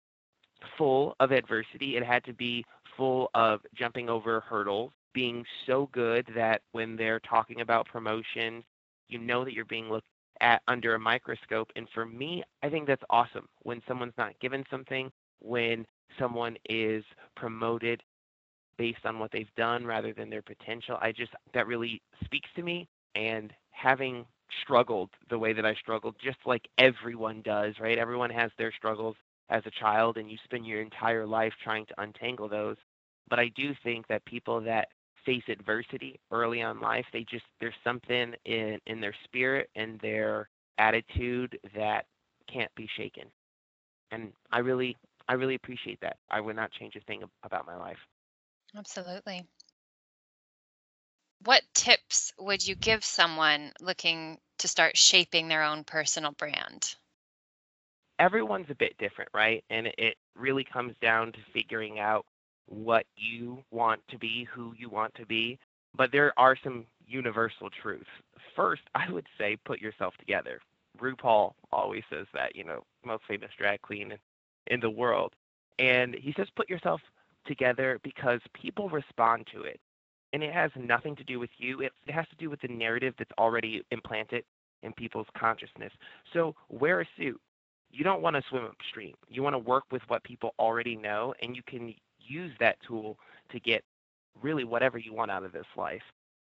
full 0.77 1.15
of 1.21 1.33
adversity. 1.33 1.97
It 1.97 2.05
had 2.05 2.25
to 2.25 2.33
be 2.33 2.65
full 2.97 3.31
of 3.35 3.61
jumping 3.75 4.09
over 4.09 4.41
hurdles, 4.41 4.93
being 5.15 5.45
so 5.67 5.89
good 5.93 6.27
that 6.35 6.63
when 6.73 6.97
they're 6.97 7.21
talking 7.21 7.61
about 7.61 7.87
promotion, 7.87 8.65
you 9.09 9.19
know 9.19 9.45
that 9.45 9.55
you're 9.55 9.65
being 9.65 9.91
looked 9.91 10.07
at 10.41 10.63
under 10.69 10.95
a 10.95 10.99
microscope. 10.99 11.71
And 11.77 11.89
for 11.95 12.05
me, 12.05 12.43
I 12.63 12.69
think 12.69 12.87
that's 12.87 13.03
awesome 13.11 13.47
when 13.63 13.83
someone's 13.87 14.15
not 14.19 14.39
given 14.41 14.65
something, 14.71 15.11
when 15.41 15.87
someone 16.19 16.57
is 16.69 17.05
promoted 17.37 18.03
based 18.79 19.05
on 19.05 19.19
what 19.19 19.31
they've 19.31 19.55
done 19.57 19.85
rather 19.87 20.13
than 20.13 20.31
their 20.31 20.43
potential. 20.43 20.99
I 21.01 21.13
just, 21.13 21.33
that 21.55 21.67
really 21.67 22.03
speaks 22.25 22.49
to 22.57 22.63
me. 22.63 22.89
And 23.15 23.53
having 23.71 24.25
struggled 24.63 25.11
the 25.29 25.39
way 25.39 25.53
that 25.53 25.67
I 25.67 25.75
struggled, 25.75 26.17
just 26.23 26.39
like 26.47 26.67
everyone 26.79 27.43
does, 27.43 27.75
right? 27.81 27.99
Everyone 27.99 28.31
has 28.31 28.51
their 28.59 28.73
struggles 28.73 29.17
as 29.53 29.63
a 29.67 29.71
child, 29.71 30.17
and 30.19 30.31
you 30.31 30.39
spend 30.45 30.67
your 30.67 30.83
entire 30.83 31.27
life 31.27 31.53
trying 31.63 31.87
to 31.87 32.03
untangle 32.03 32.49
those. 32.49 32.77
But 33.29 33.39
I 33.41 33.49
do 33.57 33.75
think 33.85 34.09
that 34.09 34.25
people 34.27 34.61
that 34.63 34.89
face 35.27 35.45
adversity 35.49 36.19
early 36.33 36.63
on 36.63 36.81
life, 36.81 37.07
they 37.13 37.25
just 37.31 37.45
there's 37.61 37.75
something 37.85 38.35
in 38.47 38.81
in 38.87 39.01
their 39.01 39.15
spirit 39.25 39.71
and 39.77 40.01
their 40.01 40.49
attitude 40.79 41.59
that 41.77 42.07
can't 42.53 42.75
be 42.77 42.89
shaken. 42.97 43.25
And 44.13 44.33
I 44.53 44.61
really 44.61 44.97
I 45.29 45.35
really 45.35 45.55
appreciate 45.57 46.01
that. 46.03 46.17
I 46.31 46.41
would 46.41 46.57
not 46.57 46.73
change 46.73 46.97
a 46.97 47.01
thing 47.01 47.23
about 47.45 47.67
my 47.67 47.77
life. 47.77 47.99
Absolutely. 48.77 49.49
What 51.45 51.63
tips 51.75 52.33
would 52.39 52.67
you 52.67 52.75
give 52.75 53.05
someone 53.05 53.75
looking 53.81 54.41
to 54.59 54.69
start 54.69 54.97
shaping 54.97 55.49
their 55.49 55.63
own 55.65 55.85
personal 55.85 56.33
brand? 56.33 56.97
Everyone's 58.23 58.71
a 58.71 58.77
bit 58.77 58.97
different, 58.99 59.29
right? 59.35 59.65
And 59.69 59.89
it 59.99 60.15
really 60.37 60.63
comes 60.63 60.95
down 61.03 61.33
to 61.33 61.39
figuring 61.53 61.99
out 61.99 62.25
what 62.67 63.05
you 63.17 63.65
want 63.73 64.01
to 64.11 64.17
be, 64.17 64.45
who 64.45 64.75
you 64.79 64.89
want 64.89 65.13
to 65.17 65.27
be. 65.27 65.59
But 65.93 66.13
there 66.13 66.33
are 66.37 66.57
some 66.63 66.87
universal 67.05 67.69
truths. 67.69 68.07
First, 68.55 68.83
I 68.95 69.11
would 69.11 69.27
say 69.37 69.57
put 69.65 69.81
yourself 69.81 70.15
together. 70.21 70.61
RuPaul 71.01 71.55
always 71.73 72.05
says 72.09 72.29
that, 72.33 72.55
you 72.55 72.63
know, 72.63 72.85
most 73.05 73.25
famous 73.27 73.51
drag 73.59 73.83
queen 73.83 74.15
in 74.69 74.79
the 74.79 74.91
world. 74.91 75.33
And 75.81 76.15
he 76.15 76.33
says 76.37 76.47
put 76.55 76.71
yourself 76.71 77.01
together 77.45 77.99
because 78.05 78.39
people 78.53 78.89
respond 78.89 79.49
to 79.53 79.63
it. 79.63 79.81
And 80.33 80.45
it 80.45 80.53
has 80.53 80.71
nothing 80.77 81.17
to 81.17 81.25
do 81.25 81.41
with 81.41 81.51
you. 81.59 81.81
It, 81.81 81.91
it 82.07 82.13
has 82.13 82.29
to 82.29 82.37
do 82.37 82.49
with 82.49 82.61
the 82.61 82.69
narrative 82.69 83.15
that's 83.19 83.33
already 83.37 83.83
implanted 83.91 84.45
in 84.85 84.93
people's 84.93 85.27
consciousness. 85.37 85.93
So 86.33 86.55
wear 86.69 87.01
a 87.01 87.07
suit. 87.17 87.41
You 87.93 88.05
don't 88.05 88.23
want 88.23 88.37
to 88.37 88.43
swim 88.49 88.65
upstream. 88.65 89.15
You 89.29 89.43
want 89.43 89.55
to 89.55 89.59
work 89.59 89.85
with 89.93 90.03
what 90.09 90.25
people 90.25 90.55
already 90.59 90.97
know, 90.97 91.35
and 91.43 91.55
you 91.55 91.63
can 91.67 91.95
use 92.19 92.53
that 92.59 92.77
tool 92.87 93.19
to 93.51 93.61
get 93.61 93.85
really 94.41 94.65
whatever 94.65 94.99
you 94.99 95.13
want 95.13 95.31
out 95.31 95.45
of 95.45 95.53
this 95.53 95.67
life. 95.77 96.03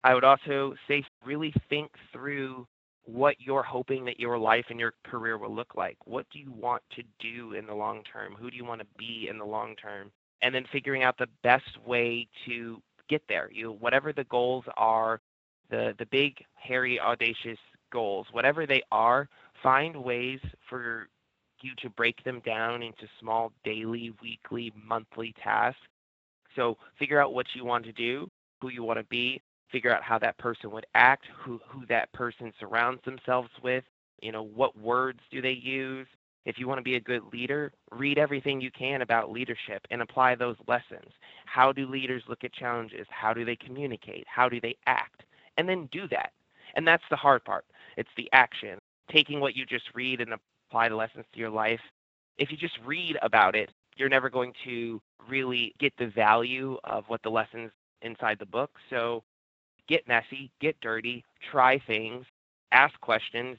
I 0.04 0.14
would 0.14 0.24
also 0.24 0.76
say 0.88 1.04
really 1.26 1.54
think 1.70 1.92
through 2.12 2.66
what 3.06 3.36
you're 3.40 3.64
hoping 3.64 4.06
that 4.06 4.20
your 4.20 4.38
life 4.38 4.66
and 4.70 4.80
your 4.80 4.94
career 5.04 5.38
will 5.38 5.54
look 5.54 5.76
like. 5.76 5.98
What 6.06 6.26
do 6.32 6.40
you 6.40 6.52
want 6.52 6.82
to 6.96 7.04
do 7.20 7.54
in 7.54 7.66
the 7.66 7.76
long 7.76 8.04
term? 8.04 8.36
Who 8.40 8.50
do 8.50 8.58
you 8.58 8.66
want 8.66 8.82
to 8.82 8.88
be 8.98 9.28
in 9.30 9.38
the 9.38 9.46
long 9.46 9.76
term? 9.76 10.12
And 10.42 10.54
then 10.54 10.66
figuring 10.72 11.04
out 11.04 11.18
the 11.18 11.30
best 11.42 11.78
way 11.86 12.28
to 12.46 12.82
get 13.10 13.22
there. 13.28 13.50
You 13.52 13.72
whatever 13.74 14.14
the 14.14 14.24
goals 14.26 14.66
are, 14.78 15.20
the 15.70 15.94
the 15.98 16.06
big 16.06 16.38
hairy 16.56 17.00
audacious 17.00 17.60
goals, 17.92 18.28
whatever 18.32 18.66
they 18.66 18.82
are, 18.92 19.28
find 19.62 19.96
ways 19.96 20.40
for 20.70 21.08
you 21.64 21.72
to 21.82 21.90
break 21.90 22.24
them 22.24 22.42
down 22.46 22.84
into 22.84 23.08
small 23.20 23.52
daily, 23.64 24.14
weekly, 24.22 24.74
monthly 24.86 25.34
tasks. 25.44 25.80
So 26.56 26.78
figure 27.00 27.22
out 27.22 27.34
what 27.34 27.48
you 27.56 27.66
want 27.66 27.86
to 27.86 27.92
do, 27.94 28.30
who 28.62 28.70
you 28.70 28.84
want 28.84 29.00
to 29.00 29.06
be, 29.06 29.42
figure 29.72 29.94
out 29.94 30.04
how 30.04 30.20
that 30.20 30.38
person 30.38 30.72
would 30.72 30.86
act, 30.96 31.26
who 31.36 31.60
who 31.68 31.86
that 31.88 32.12
person 32.14 32.54
surrounds 32.60 33.02
themselves 33.06 33.50
with, 33.64 33.84
you 34.22 34.32
know, 34.32 34.44
what 34.44 34.78
words 34.78 35.20
do 35.32 35.42
they 35.42 35.52
use? 35.52 36.08
If 36.46 36.60
you 36.60 36.68
want 36.68 36.80
to 36.80 36.84
be 36.84 36.96
a 36.96 37.02
good 37.02 37.24
leader, 37.32 37.72
read 37.92 38.18
everything 38.18 38.60
you 38.62 38.72
can 38.72 39.02
about 39.02 39.32
leadership 39.32 39.86
and 39.92 40.02
apply 40.02 40.36
those 40.36 40.58
lessons. 40.68 41.12
How 41.46 41.72
do 41.72 41.88
leaders 41.88 42.24
look 42.28 42.44
at 42.44 42.54
challenges? 42.54 43.08
How 43.10 43.34
do 43.34 43.46
they 43.46 43.56
communicate? 43.56 44.26
How 44.28 44.50
do 44.50 44.60
they 44.60 44.76
act? 44.86 45.24
And 45.58 45.68
then 45.70 45.88
do 45.92 46.08
that. 46.10 46.32
And 46.76 46.88
that's 46.88 47.04
the 47.10 47.16
hard 47.16 47.46
part. 47.46 47.66
It's 47.98 48.10
the 48.18 48.30
action. 48.34 48.80
Taking 49.12 49.40
what 49.40 49.56
you 49.56 49.66
just 49.66 49.86
read 49.94 50.22
and 50.22 50.34
apply 50.74 50.90
the 50.90 50.96
lessons 50.96 51.26
to 51.32 51.40
your 51.40 51.52
life. 51.52 51.80
If 52.40 52.50
you 52.50 52.58
just 52.58 52.80
read 52.84 53.16
about 53.22 53.56
it, 53.56 53.70
you're 53.96 54.10
never 54.10 54.28
going 54.28 54.54
to 54.66 55.00
really 55.30 55.76
get 55.80 55.94
the 56.00 56.08
value 56.08 56.78
of 56.84 57.04
what 57.08 57.22
the 57.22 57.30
lessons 57.30 57.70
inside 58.02 58.40
the 58.40 58.48
book. 58.48 58.72
So 58.90 59.24
get 59.88 60.08
messy, 60.08 60.50
get 60.60 60.76
dirty, 60.82 61.24
try 61.52 61.80
things, 61.86 62.26
ask 62.72 63.00
questions. 63.02 63.58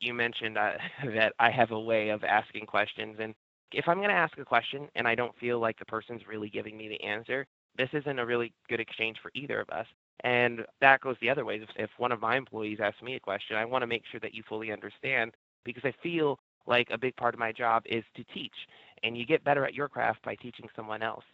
You 0.00 0.12
mentioned 0.12 0.58
uh, 0.58 0.72
that 1.14 1.32
I 1.38 1.50
have 1.50 1.70
a 1.70 1.80
way 1.80 2.10
of 2.10 2.22
asking 2.22 2.66
questions. 2.66 3.16
And 3.18 3.34
if 3.72 3.88
I'm 3.88 3.96
going 3.96 4.10
to 4.10 4.14
ask 4.14 4.36
a 4.36 4.44
question 4.44 4.88
and 4.94 5.08
I 5.08 5.14
don't 5.14 5.36
feel 5.38 5.58
like 5.58 5.78
the 5.78 5.86
person's 5.86 6.28
really 6.28 6.50
giving 6.50 6.76
me 6.76 6.88
the 6.88 7.02
answer, 7.02 7.46
this 7.78 7.88
isn't 7.94 8.18
a 8.18 8.26
really 8.26 8.52
good 8.68 8.80
exchange 8.80 9.16
for 9.22 9.30
either 9.34 9.58
of 9.58 9.70
us. 9.70 9.86
And 10.20 10.66
that 10.82 11.00
goes 11.00 11.16
the 11.22 11.30
other 11.30 11.46
way. 11.46 11.56
If, 11.56 11.68
if 11.76 11.90
one 11.96 12.12
of 12.12 12.20
my 12.20 12.36
employees 12.36 12.78
asks 12.82 13.02
me 13.02 13.14
a 13.14 13.20
question, 13.20 13.56
I 13.56 13.64
want 13.64 13.82
to 13.82 13.86
make 13.86 14.02
sure 14.10 14.20
that 14.20 14.34
you 14.34 14.42
fully 14.46 14.70
understand 14.70 15.32
because 15.66 15.84
I 15.84 15.92
feel 16.02 16.38
like 16.66 16.88
a 16.90 16.98
big 16.98 17.14
part 17.16 17.34
of 17.34 17.40
my 17.40 17.52
job 17.52 17.82
is 17.86 18.04
to 18.16 18.24
teach. 18.32 18.54
And 19.02 19.16
you 19.16 19.26
get 19.26 19.44
better 19.44 19.66
at 19.66 19.74
your 19.74 19.88
craft 19.88 20.22
by 20.24 20.34
teaching 20.36 20.68
someone 20.74 21.02
else. 21.02 21.24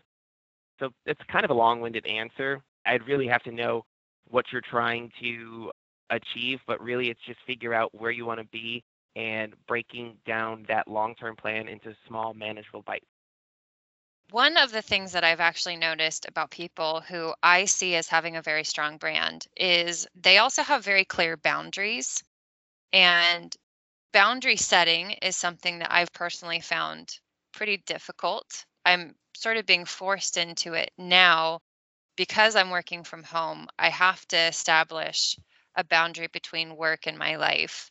So 0.80 0.90
it's 1.06 1.20
kind 1.30 1.44
of 1.44 1.50
a 1.50 1.54
long 1.54 1.80
winded 1.80 2.06
answer. 2.06 2.60
I'd 2.84 3.06
really 3.06 3.28
have 3.28 3.42
to 3.44 3.52
know 3.52 3.84
what 4.28 4.46
you're 4.50 4.62
trying 4.62 5.12
to 5.22 5.70
achieve, 6.10 6.60
but 6.66 6.82
really 6.82 7.08
it's 7.08 7.20
just 7.24 7.38
figure 7.46 7.72
out 7.72 7.94
where 7.94 8.10
you 8.10 8.26
want 8.26 8.40
to 8.40 8.46
be 8.46 8.82
and 9.14 9.54
breaking 9.68 10.16
down 10.26 10.64
that 10.68 10.88
long 10.88 11.14
term 11.14 11.36
plan 11.36 11.68
into 11.68 11.94
small, 12.08 12.34
manageable 12.34 12.82
bites. 12.82 13.06
One 14.30 14.56
of 14.56 14.72
the 14.72 14.80
things 14.82 15.12
that 15.12 15.24
I've 15.24 15.40
actually 15.40 15.76
noticed 15.76 16.26
about 16.26 16.50
people 16.50 17.02
who 17.02 17.34
I 17.42 17.66
see 17.66 17.94
as 17.96 18.08
having 18.08 18.36
a 18.36 18.42
very 18.42 18.64
strong 18.64 18.96
brand 18.96 19.46
is 19.56 20.06
they 20.14 20.38
also 20.38 20.62
have 20.62 20.84
very 20.84 21.04
clear 21.04 21.36
boundaries. 21.36 22.24
And 22.94 23.54
boundary 24.12 24.56
setting 24.56 25.12
is 25.22 25.36
something 25.36 25.78
that 25.78 25.92
I've 25.92 26.12
personally 26.12 26.60
found 26.60 27.18
pretty 27.52 27.82
difficult. 27.86 28.64
I'm 28.84 29.14
sort 29.34 29.56
of 29.56 29.66
being 29.66 29.84
forced 29.84 30.36
into 30.36 30.74
it 30.74 30.90
now 30.98 31.60
because 32.16 32.56
I'm 32.56 32.70
working 32.70 33.04
from 33.04 33.22
home. 33.22 33.68
I 33.78 33.88
have 33.90 34.26
to 34.28 34.36
establish 34.36 35.36
a 35.76 35.84
boundary 35.84 36.28
between 36.28 36.76
work 36.76 37.06
and 37.06 37.18
my 37.18 37.36
life. 37.36 37.90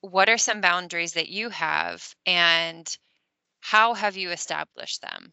What 0.00 0.28
are 0.28 0.38
some 0.38 0.60
boundaries 0.60 1.14
that 1.14 1.28
you 1.28 1.48
have, 1.50 2.02
and 2.26 2.86
how 3.60 3.94
have 3.94 4.16
you 4.16 4.30
established 4.30 5.02
them? 5.02 5.32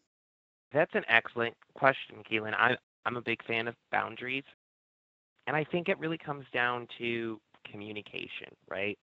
That's 0.72 0.94
an 0.94 1.06
excellent 1.08 1.56
question, 1.76 2.24
Keelan. 2.30 2.54
I, 2.54 2.76
I'm 3.06 3.18
a 3.18 3.22
big 3.22 3.44
fan 3.46 3.68
of 3.68 3.76
boundaries. 3.92 4.44
And 5.48 5.56
I 5.56 5.64
think 5.64 5.90
it 5.90 5.98
really 6.00 6.18
comes 6.20 6.46
down 6.54 6.88
to 7.00 7.40
communication, 7.72 8.56
right? 8.70 8.98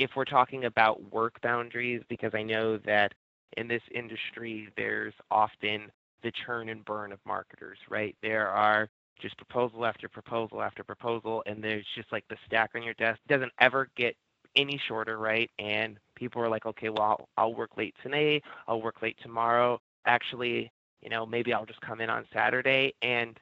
If 0.00 0.12
we're 0.16 0.24
talking 0.24 0.64
about 0.64 1.12
work 1.12 1.38
boundaries, 1.42 2.02
because 2.08 2.32
I 2.34 2.42
know 2.42 2.78
that 2.86 3.12
in 3.58 3.68
this 3.68 3.82
industry, 3.94 4.70
there's 4.74 5.12
often 5.30 5.92
the 6.22 6.32
churn 6.32 6.70
and 6.70 6.82
burn 6.86 7.12
of 7.12 7.18
marketers, 7.26 7.76
right? 7.90 8.16
There 8.22 8.48
are 8.48 8.88
just 9.20 9.36
proposal 9.36 9.84
after 9.84 10.08
proposal 10.08 10.62
after 10.62 10.82
proposal, 10.82 11.42
and 11.44 11.62
there's 11.62 11.84
just 11.94 12.10
like 12.12 12.24
the 12.30 12.38
stack 12.46 12.70
on 12.74 12.82
your 12.82 12.94
desk 12.94 13.20
doesn't 13.28 13.52
ever 13.60 13.90
get 13.94 14.16
any 14.56 14.80
shorter, 14.88 15.18
right? 15.18 15.50
And 15.58 15.98
people 16.16 16.40
are 16.40 16.48
like, 16.48 16.64
okay, 16.64 16.88
well, 16.88 17.02
I'll, 17.02 17.28
I'll 17.36 17.54
work 17.54 17.76
late 17.76 17.94
today, 18.02 18.40
I'll 18.66 18.80
work 18.80 19.02
late 19.02 19.18
tomorrow. 19.22 19.82
Actually, 20.06 20.72
you 21.02 21.10
know, 21.10 21.26
maybe 21.26 21.52
I'll 21.52 21.66
just 21.66 21.82
come 21.82 22.00
in 22.00 22.08
on 22.08 22.24
Saturday 22.32 22.94
and 23.02 23.38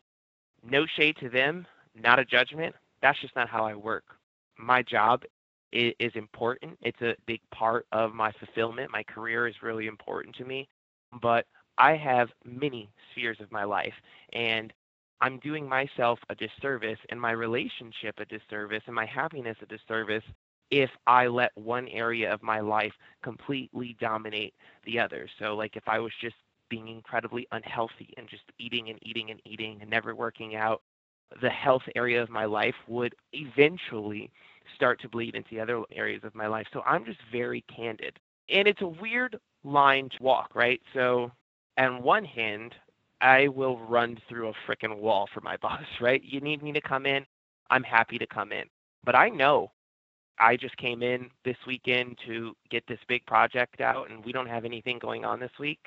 no 0.68 0.86
shade 0.86 1.16
to 1.20 1.28
them, 1.28 1.68
not 1.94 2.18
a 2.18 2.24
judgment. 2.24 2.74
That's 3.00 3.20
just 3.20 3.36
not 3.36 3.48
how 3.48 3.64
I 3.64 3.76
work. 3.76 4.04
My 4.58 4.82
job 4.82 5.22
is, 5.72 5.92
is 5.98 6.12
important. 6.14 6.78
It's 6.82 7.00
a 7.02 7.14
big 7.26 7.40
part 7.52 7.86
of 7.92 8.14
my 8.14 8.32
fulfillment. 8.32 8.90
My 8.90 9.02
career 9.02 9.46
is 9.48 9.54
really 9.62 9.86
important 9.86 10.34
to 10.36 10.44
me, 10.44 10.68
but 11.20 11.46
I 11.78 11.96
have 11.96 12.28
many 12.44 12.88
spheres 13.12 13.38
of 13.40 13.52
my 13.52 13.64
life 13.64 13.94
and 14.32 14.72
I'm 15.20 15.38
doing 15.40 15.68
myself 15.68 16.18
a 16.28 16.34
disservice 16.34 16.98
and 17.10 17.20
my 17.20 17.32
relationship 17.32 18.18
a 18.18 18.24
disservice 18.24 18.82
and 18.86 18.94
my 18.94 19.06
happiness 19.06 19.56
a 19.62 19.66
disservice 19.66 20.24
if 20.70 20.90
I 21.06 21.26
let 21.26 21.50
one 21.56 21.88
area 21.88 22.32
of 22.32 22.42
my 22.42 22.60
life 22.60 22.92
completely 23.22 23.96
dominate 24.00 24.54
the 24.84 24.98
other. 24.98 25.28
So 25.38 25.56
like 25.56 25.76
if 25.76 25.88
I 25.88 25.98
was 25.98 26.12
just 26.20 26.36
being 26.68 26.88
incredibly 26.88 27.46
unhealthy 27.52 28.12
and 28.16 28.28
just 28.28 28.42
eating 28.58 28.90
and 28.90 28.98
eating 29.02 29.30
and 29.30 29.40
eating 29.44 29.78
and 29.80 29.90
never 29.90 30.14
working 30.14 30.54
out, 30.54 30.82
the 31.42 31.50
health 31.50 31.82
area 31.94 32.22
of 32.22 32.30
my 32.30 32.44
life 32.44 32.74
would 32.86 33.14
eventually 33.32 34.30
start 34.74 35.00
to 35.02 35.08
bleed 35.08 35.34
into 35.34 35.50
the 35.50 35.60
other 35.60 35.82
areas 35.92 36.22
of 36.24 36.34
my 36.34 36.46
life. 36.46 36.66
So 36.72 36.82
I'm 36.86 37.04
just 37.04 37.18
very 37.30 37.64
candid. 37.74 38.18
And 38.50 38.66
it's 38.66 38.82
a 38.82 38.88
weird 38.88 39.38
line 39.64 40.08
to 40.10 40.22
walk, 40.22 40.54
right? 40.54 40.80
So, 40.94 41.30
on 41.76 42.02
one 42.02 42.24
hand, 42.24 42.74
I 43.20 43.48
will 43.48 43.78
run 43.78 44.18
through 44.28 44.48
a 44.48 44.52
freaking 44.66 44.98
wall 44.98 45.28
for 45.32 45.40
my 45.40 45.56
boss, 45.62 45.84
right? 46.00 46.22
You 46.24 46.40
need 46.40 46.62
me 46.62 46.72
to 46.72 46.80
come 46.80 47.06
in, 47.06 47.24
I'm 47.70 47.82
happy 47.82 48.18
to 48.18 48.26
come 48.26 48.52
in. 48.52 48.64
But 49.04 49.14
I 49.14 49.28
know 49.28 49.70
I 50.38 50.56
just 50.56 50.76
came 50.76 51.02
in 51.02 51.30
this 51.44 51.56
weekend 51.66 52.18
to 52.26 52.54
get 52.70 52.84
this 52.86 52.98
big 53.08 53.24
project 53.26 53.80
out, 53.80 54.10
and 54.10 54.24
we 54.24 54.32
don't 54.32 54.48
have 54.48 54.64
anything 54.64 54.98
going 54.98 55.24
on 55.24 55.40
this 55.40 55.50
week. 55.58 55.78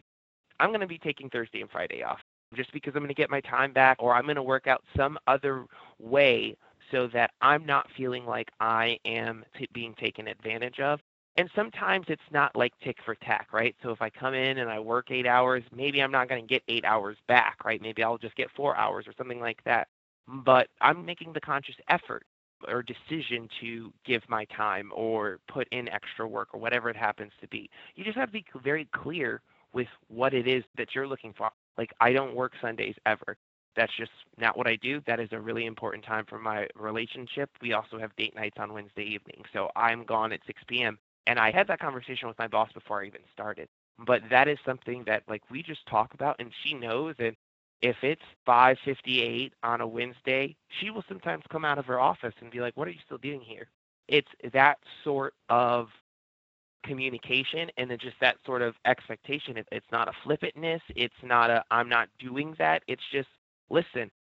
I'm 0.60 0.70
going 0.70 0.82
to 0.82 0.88
be 0.88 0.98
taking 0.98 1.30
Thursday 1.30 1.62
and 1.62 1.70
Friday 1.70 2.04
off 2.04 2.20
just 2.56 2.72
because 2.74 2.94
I'm 2.96 3.02
going 3.02 3.08
to 3.08 3.14
get 3.16 3.30
my 3.30 3.42
time 3.42 3.72
back, 3.72 3.98
or 4.00 4.14
I'm 4.14 4.26
going 4.26 4.36
to 4.36 4.44
work 4.44 4.68
out 4.68 4.84
some 4.96 5.18
other 5.28 5.66
way 6.00 6.56
so 6.92 7.08
that 7.14 7.32
I'm 7.42 7.66
not 7.66 7.88
feeling 7.98 8.26
like 8.26 8.50
I 8.60 8.98
am 9.06 9.46
t- 9.58 9.68
being 9.74 9.96
taken 9.96 10.28
advantage 10.28 10.80
of. 10.80 11.00
And 11.38 11.50
sometimes 11.56 12.06
it's 12.10 12.22
not 12.32 12.56
like 12.56 12.74
tick 12.84 12.98
for 13.06 13.16
tack, 13.16 13.48
right? 13.54 13.76
So 13.82 13.92
if 13.92 14.02
I 14.02 14.10
come 14.10 14.34
in 14.34 14.58
and 14.60 14.70
I 14.70 14.80
work 14.80 15.12
eight 15.12 15.26
hours, 15.26 15.64
maybe 15.76 16.02
I'm 16.02 16.12
not 16.12 16.28
going 16.28 16.42
to 16.46 16.48
get 16.48 16.64
eight 16.68 16.84
hours 16.84 17.18
back, 17.28 17.64
right? 17.64 17.82
Maybe 17.82 18.04
I'll 18.04 18.18
just 18.18 18.36
get 18.36 18.52
four 18.56 18.76
hours 18.76 19.08
or 19.08 19.14
something 19.18 19.40
like 19.40 19.64
that. 19.64 19.88
But 20.28 20.68
I'm 20.82 21.06
making 21.06 21.34
the 21.34 21.42
conscious 21.42 21.76
effort 21.90 22.24
or 22.68 22.84
decision 22.84 23.50
to 23.62 23.92
give 24.06 24.22
my 24.28 24.46
time 24.46 24.92
or 24.94 25.40
put 25.48 25.68
in 25.72 25.88
extra 25.90 26.28
work 26.28 26.50
or 26.54 26.60
whatever 26.60 26.90
it 26.90 26.98
happens 26.98 27.32
to 27.42 27.48
be. 27.48 27.70
You 27.96 28.04
just 28.04 28.18
have 28.18 28.30
to 28.30 28.34
be 28.34 28.46
very 28.64 28.88
clear 28.94 29.42
with 29.74 29.88
what 30.10 30.34
it 30.34 30.48
is 30.48 30.64
that 30.78 30.90
you're 30.94 31.08
looking 31.08 31.34
for. 31.38 31.50
Like, 31.78 31.92
I 32.02 32.12
don't 32.12 32.36
work 32.36 32.52
Sundays 32.62 32.96
ever. 33.06 33.38
That's 33.76 33.96
just 33.98 34.12
not 34.38 34.58
what 34.58 34.68
I 34.68 34.76
do. 34.76 35.02
That 35.08 35.20
is 35.20 35.30
a 35.32 35.40
really 35.40 35.66
important 35.66 36.04
time 36.04 36.26
for 36.28 36.40
my 36.40 36.68
relationship. 36.76 37.50
We 37.62 37.74
also 37.74 37.98
have 38.00 38.16
date 38.16 38.36
nights 38.36 38.58
on 38.60 38.74
Wednesday 38.74 39.04
evening. 39.04 39.44
So 39.54 39.70
I'm 39.76 40.04
gone 40.04 40.32
at 40.34 40.42
6 40.46 40.62
p.m. 40.68 40.98
And 41.28 41.40
I 41.40 41.52
had 41.52 41.68
that 41.68 41.80
conversation 41.80 42.28
with 42.28 42.38
my 42.40 42.48
boss 42.48 42.72
before 42.74 43.02
I 43.02 43.08
even 43.08 43.22
started. 43.34 43.68
But 44.06 44.24
that 44.30 44.48
is 44.48 44.58
something 44.66 45.04
that 45.06 45.24
like 45.28 45.44
we 45.50 45.64
just 45.64 45.86
talk 45.88 46.14
about 46.14 46.36
and 46.40 46.52
she 46.64 46.74
knows 46.74 47.16
and 47.20 47.36
if 47.82 47.96
it's 48.04 48.22
5:58 48.48 49.52
on 49.64 49.82
a 49.82 49.88
Wednesday, 49.88 50.56
she 50.80 50.90
will 50.92 51.04
sometimes 51.08 51.44
come 51.52 51.66
out 51.66 51.80
of 51.80 51.86
her 51.88 52.00
office 52.00 52.34
and 52.40 52.52
be 52.52 52.62
like, 52.62 52.78
"What 52.78 52.88
are 52.88 52.92
you 52.92 53.00
still 53.06 53.18
doing 53.18 53.42
here?" 53.42 53.70
It's 54.08 54.28
that 54.54 54.78
sort 55.04 55.34
of 55.50 55.90
communication 56.84 57.70
and 57.78 57.90
then 57.90 57.98
just 58.00 58.20
that 58.22 58.38
sort 58.46 58.62
of 58.62 58.76
expectation. 58.86 59.58
it's 59.72 59.92
not 59.92 60.08
a 60.08 60.14
flippantness. 60.24 60.82
It's 60.96 61.14
not 61.24 61.50
a 61.50 61.64
I'm 61.72 61.90
not 61.90 62.10
doing 62.20 62.56
that. 62.58 62.84
It's 62.88 63.04
just 63.12 63.30
listen. 63.72 64.12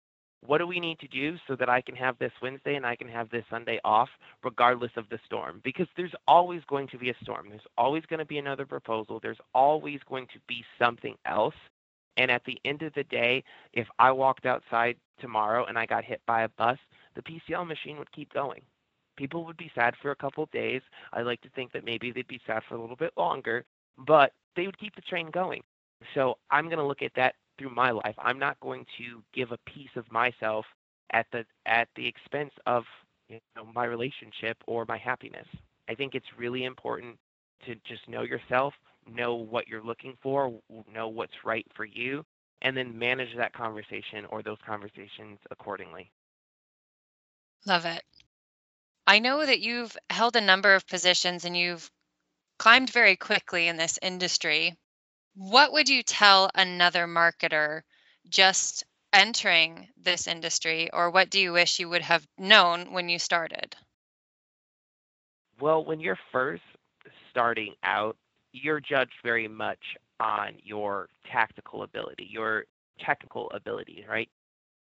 What 0.47 0.57
do 0.57 0.67
we 0.67 0.81
need 0.81 0.99
to 1.01 1.09
do 1.09 1.37
so 1.47 1.55
that 1.57 1.69
I 1.69 1.83
can 1.83 1.95
have 1.97 2.19
this 2.19 2.33
Wednesday 2.41 2.77
and 2.77 2.87
I 2.87 2.97
can 2.97 3.09
have 3.09 3.29
this 3.29 3.45
Sunday 3.51 3.79
off, 3.85 4.09
regardless 4.43 4.93
of 4.97 5.07
the 5.11 5.19
storm? 5.27 5.61
Because 5.63 5.87
there's 5.99 6.15
always 6.27 6.63
going 6.67 6.89
to 6.89 6.99
be 6.99 7.11
a 7.11 7.15
storm. 7.23 7.51
There's 7.51 7.61
always 7.77 8.07
going 8.07 8.21
to 8.21 8.25
be 8.25 8.39
another 8.39 8.65
proposal. 8.65 9.21
There's 9.23 9.37
always 9.55 10.01
going 10.09 10.29
to 10.29 10.41
be 10.49 10.65
something 10.79 11.15
else 11.27 11.55
and 12.21 12.31
at 12.31 12.45
the 12.45 12.59
end 12.67 12.83
of 12.83 12.93
the 12.95 13.05
day, 13.05 13.43
if 13.73 13.87
I 13.99 14.13
walked 14.13 14.45
outside 14.47 14.97
tomorrow 15.21 15.65
and 15.65 15.79
I 15.79 15.87
got 15.87 16.05
hit 16.05 16.21
by 16.27 16.43
a 16.43 16.49
bus, 16.51 16.79
the 17.15 17.23
PCL 17.23 17.67
machine 17.67 17.99
would 17.99 18.13
keep 18.13 18.33
going. 18.33 18.61
People 19.17 19.45
would 19.47 19.57
be 19.57 19.71
sad 19.75 19.95
for 20.01 20.11
a 20.11 20.17
couple 20.17 20.45
of 20.45 20.51
days. 20.51 20.83
I 21.13 21.23
like 21.23 21.41
to 21.43 21.51
think 21.51 21.73
that 21.73 21.85
maybe 21.85 22.11
they'd 22.11 22.27
be 22.27 22.41
sad 22.47 22.63
for 22.69 22.75
a 22.75 22.81
little 22.81 22.97
bit 22.97 23.13
longer, 23.17 23.65
but 23.99 24.33
they 24.57 24.67
would 24.67 24.79
keep 24.79 24.95
the 24.97 25.03
train 25.03 25.31
going. 25.31 25.63
So 26.15 26.37
I'm 26.51 26.67
going 26.67 26.79
to 26.79 26.85
look 26.85 27.03
at 27.03 27.15
that 27.17 27.35
through 27.61 27.75
my 27.75 27.91
life. 27.91 28.15
I'm 28.19 28.39
not 28.39 28.59
going 28.61 28.87
to 28.99 29.23
give 29.35 29.53
a 29.53 29.59
piece 29.71 29.91
of 29.97 30.11
myself 30.11 30.65
at 31.13 31.27
the 31.33 31.45
at 31.67 31.89
the 31.95 32.07
expense 32.07 32.53
of 32.67 32.85
you 33.29 33.39
know, 33.55 33.67
my 33.75 33.85
relationship 33.85 34.57
or 34.67 34.85
my 34.89 34.97
happiness. 34.97 35.47
I 35.89 35.95
think 35.95 36.15
it's 36.15 36.27
really 36.39 36.65
important 36.65 37.19
to 37.67 37.75
just 37.87 38.09
know 38.09 38.23
yourself, 38.23 38.73
know 39.07 39.35
what 39.35 39.69
you're 39.69 39.83
looking 39.83 40.17
for, 40.23 40.59
know 40.93 41.09
what's 41.09 41.45
right 41.45 41.67
for 41.75 41.85
you, 41.85 42.25
and 42.63 42.77
then 42.77 42.99
manage 42.99 43.37
that 43.37 43.53
conversation 43.53 44.25
or 44.31 44.43
those 44.43 44.59
conversations 44.67 45.39
accordingly. 45.51 46.11
Love 47.67 47.85
it. 47.85 48.03
I 49.07 49.19
know 49.19 49.45
that 49.45 49.61
you've 49.61 49.95
held 50.09 50.37
a 50.37 50.41
number 50.41 50.75
of 50.75 50.87
positions 50.87 51.45
and 51.45 51.57
you've 51.57 51.91
climbed 52.59 52.91
very 52.91 53.17
quickly 53.17 53.69
in 53.69 53.77
this 53.77 53.99
industry. 54.01 54.77
What 55.35 55.73
would 55.73 55.89
you 55.89 56.03
tell 56.03 56.51
another 56.55 57.07
marketer 57.07 57.83
just 58.29 58.85
entering 59.13 59.89
this 59.97 60.27
industry, 60.27 60.91
or 60.93 61.11
what 61.11 61.31
do 61.31 61.41
you 61.41 61.53
wish 61.53 61.79
you 61.81 61.89
would 61.89 62.03
have 62.03 62.27
known 62.39 62.93
when 62.93 63.09
you 63.09 63.19
started? 63.19 63.77
Well, 65.61 65.85
when 65.85 66.01
you're 66.01 66.19
first 66.33 66.63
starting 67.31 67.75
out, 67.83 68.17
you're 68.53 68.81
judged 68.81 69.15
very 69.23 69.49
much 69.49 69.97
on 70.19 70.55
your 70.63 71.09
tactical 71.31 71.83
ability, 71.83 72.29
your 72.31 72.65
technical 72.99 73.51
ability, 73.53 74.05
right? 74.09 74.29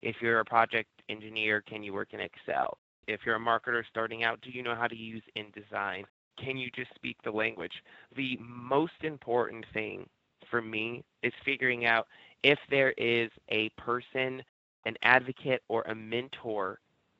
If 0.03 0.17
you're 0.21 0.41
a 0.41 0.45
project 0.45 0.91
engineer, 1.09 1.63
can 1.63 1.83
you 1.83 1.93
work 1.93 2.13
in 2.13 2.21
Excel? 2.21 2.79
If 3.07 3.21
you're 3.25 3.37
a 3.37 3.41
marketer 3.41 3.83
starting 3.89 4.25
out, 4.25 4.41
do 4.41 4.51
you 4.51 4.63
know 4.63 4.75
how 4.75 4.87
to 4.87 4.97
use 4.97 5.23
InDesign? 5.37 6.05
Can 6.43 6.57
you 6.57 6.71
just 6.75 6.95
speak 6.95 7.17
the 7.25 7.31
language? 7.31 7.83
The 8.15 8.39
most 8.41 9.03
important 9.03 9.65
thing 9.73 10.09
for 10.51 10.63
me 10.63 11.05
is 11.23 11.33
figuring 11.45 11.87
out 11.87 12.07
if 12.43 12.59
there 12.71 12.93
is 12.93 13.31
a 13.51 13.69
person, 13.71 14.43
an 14.85 14.97
advocate, 15.03 15.63
or 15.69 15.83
a 15.83 15.95
mentor 15.95 16.79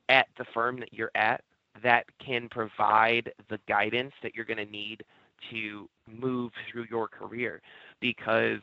at 0.09 0.27
the 0.39 0.45
firm 0.55 0.79
that 0.81 0.93
you're 0.93 1.11
at 1.15 1.43
that 1.83 2.07
can 2.25 2.49
provide 2.49 3.33
the 3.49 3.59
guidance 3.69 4.13
that 4.23 4.35
you're 4.35 4.45
going 4.45 4.65
to 4.65 4.71
need 4.71 5.03
to 5.51 5.89
move 6.09 6.53
through 6.71 6.87
your 6.91 7.09
career 7.09 7.61
because 8.01 8.61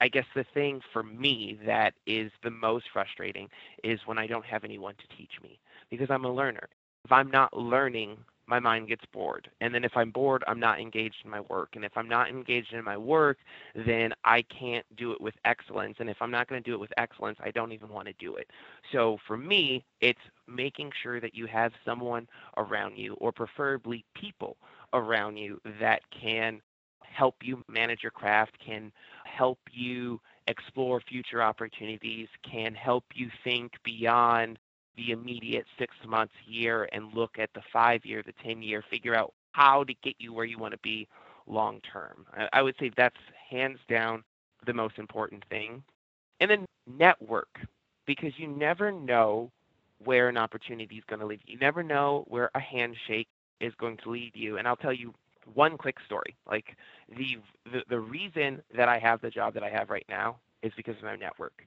I 0.00 0.08
guess 0.08 0.26
the 0.34 0.44
thing 0.54 0.80
for 0.92 1.02
me 1.02 1.58
that 1.66 1.94
is 2.06 2.30
the 2.42 2.50
most 2.50 2.86
frustrating 2.92 3.48
is 3.82 4.00
when 4.06 4.18
I 4.18 4.26
don't 4.26 4.44
have 4.44 4.64
anyone 4.64 4.94
to 4.96 5.16
teach 5.16 5.32
me 5.42 5.58
because 5.90 6.10
I'm 6.10 6.24
a 6.24 6.32
learner. 6.32 6.68
If 7.04 7.12
I'm 7.12 7.30
not 7.30 7.56
learning, 7.56 8.16
my 8.46 8.60
mind 8.60 8.88
gets 8.88 9.04
bored. 9.12 9.50
And 9.60 9.74
then 9.74 9.84
if 9.84 9.96
I'm 9.96 10.10
bored, 10.10 10.44
I'm 10.46 10.60
not 10.60 10.80
engaged 10.80 11.16
in 11.24 11.30
my 11.30 11.40
work. 11.40 11.70
And 11.74 11.84
if 11.84 11.92
I'm 11.96 12.08
not 12.08 12.28
engaged 12.28 12.72
in 12.72 12.84
my 12.84 12.96
work, 12.96 13.38
then 13.74 14.12
I 14.24 14.42
can't 14.42 14.84
do 14.96 15.12
it 15.12 15.20
with 15.20 15.34
excellence. 15.44 15.96
And 15.98 16.10
if 16.10 16.16
I'm 16.20 16.30
not 16.30 16.48
going 16.48 16.62
to 16.62 16.68
do 16.68 16.74
it 16.74 16.80
with 16.80 16.92
excellence, 16.96 17.38
I 17.42 17.50
don't 17.50 17.72
even 17.72 17.88
want 17.88 18.06
to 18.08 18.14
do 18.18 18.36
it. 18.36 18.50
So 18.92 19.18
for 19.26 19.36
me, 19.36 19.84
it's 20.00 20.20
making 20.46 20.92
sure 21.02 21.20
that 21.20 21.34
you 21.34 21.46
have 21.46 21.72
someone 21.84 22.28
around 22.56 22.96
you, 22.96 23.14
or 23.14 23.32
preferably 23.32 24.04
people 24.14 24.56
around 24.92 25.36
you 25.36 25.60
that 25.80 26.02
can 26.10 26.60
help 27.02 27.36
you 27.42 27.62
manage 27.68 28.02
your 28.02 28.10
craft, 28.10 28.58
can 28.64 28.92
help 29.24 29.58
you 29.72 30.20
explore 30.46 31.00
future 31.00 31.42
opportunities, 31.42 32.28
can 32.42 32.74
help 32.74 33.04
you 33.14 33.30
think 33.42 33.72
beyond 33.84 34.58
the 34.96 35.10
immediate 35.10 35.66
six 35.78 35.94
months, 36.06 36.34
year, 36.46 36.88
and 36.92 37.12
look 37.14 37.38
at 37.38 37.50
the 37.54 37.62
five 37.72 38.04
year, 38.04 38.22
the 38.24 38.34
10 38.44 38.62
year, 38.62 38.84
figure 38.90 39.14
out 39.14 39.32
how 39.52 39.84
to 39.84 39.94
get 40.02 40.14
you 40.18 40.32
where 40.32 40.44
you 40.44 40.58
want 40.58 40.72
to 40.72 40.78
be 40.78 41.08
long 41.46 41.80
term. 41.80 42.26
I 42.52 42.62
would 42.62 42.74
say 42.78 42.90
that's 42.96 43.16
hands 43.50 43.78
down 43.88 44.22
the 44.66 44.72
most 44.72 44.98
important 44.98 45.44
thing. 45.50 45.82
And 46.40 46.50
then 46.50 46.66
network, 46.86 47.60
because 48.06 48.32
you 48.38 48.48
never 48.48 48.90
know 48.90 49.50
where 50.04 50.28
an 50.28 50.36
opportunity 50.36 50.96
is 50.96 51.04
going 51.08 51.20
to 51.20 51.26
lead 51.26 51.40
you. 51.46 51.54
You 51.54 51.58
never 51.58 51.82
know 51.82 52.24
where 52.28 52.50
a 52.54 52.60
handshake 52.60 53.28
is 53.60 53.72
going 53.78 53.96
to 53.98 54.10
lead 54.10 54.32
you. 54.34 54.58
And 54.58 54.66
I'll 54.66 54.76
tell 54.76 54.92
you 54.92 55.14
one 55.54 55.76
quick 55.76 55.96
story. 56.06 56.36
Like 56.50 56.76
the, 57.16 57.36
the 57.70 57.82
the 57.88 58.00
reason 58.00 58.62
that 58.76 58.88
I 58.88 58.98
have 58.98 59.20
the 59.20 59.30
job 59.30 59.54
that 59.54 59.62
I 59.62 59.70
have 59.70 59.90
right 59.90 60.06
now 60.08 60.38
is 60.62 60.72
because 60.76 60.96
of 60.96 61.04
my 61.04 61.16
network. 61.16 61.66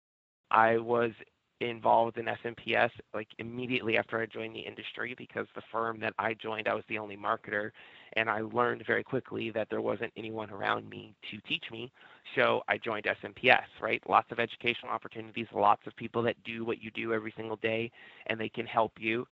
I 0.52 0.78
was 0.78 1.12
involved 1.60 2.18
in 2.18 2.26
SMPS 2.26 2.92
like 3.14 3.28
immediately 3.40 3.98
after 3.98 4.20
I 4.20 4.26
joined 4.26 4.56
the 4.56 4.60
industry 4.60 5.16
because 5.18 5.48
the 5.56 5.62
firm 5.72 6.00
that 6.02 6.14
I 6.20 6.34
joined, 6.34 6.68
I 6.68 6.74
was 6.74 6.84
the 6.88 6.98
only 6.98 7.18
marketer, 7.18 7.72
and 8.14 8.30
I 8.30 8.42
learned 8.42 8.84
very 8.86 9.04
quickly 9.04 9.50
that 9.52 9.70
there 9.70 9.82
wasn't 9.82 10.14
anyone 10.16 10.50
around 10.52 10.90
me 10.90 11.16
to 11.32 11.40
teach 11.48 11.66
me. 11.72 11.92
So 12.36 12.62
I 12.68 12.78
joined 12.78 13.06
SMPS, 13.06 13.66
right? 13.82 14.02
Lots 14.08 14.32
of 14.32 14.40
educational 14.40 14.92
opportunities, 14.92 15.48
lots 15.54 15.86
of 15.88 15.96
people 15.96 16.22
that 16.24 16.36
do 16.44 16.64
what 16.64 16.82
you 16.82 16.92
do 16.92 17.14
every 17.14 17.34
single 17.36 17.58
day, 17.58 17.92
and 18.28 18.40
they 18.40 18.50
can 18.50 18.66
help 18.66 18.94
you. 19.00 19.28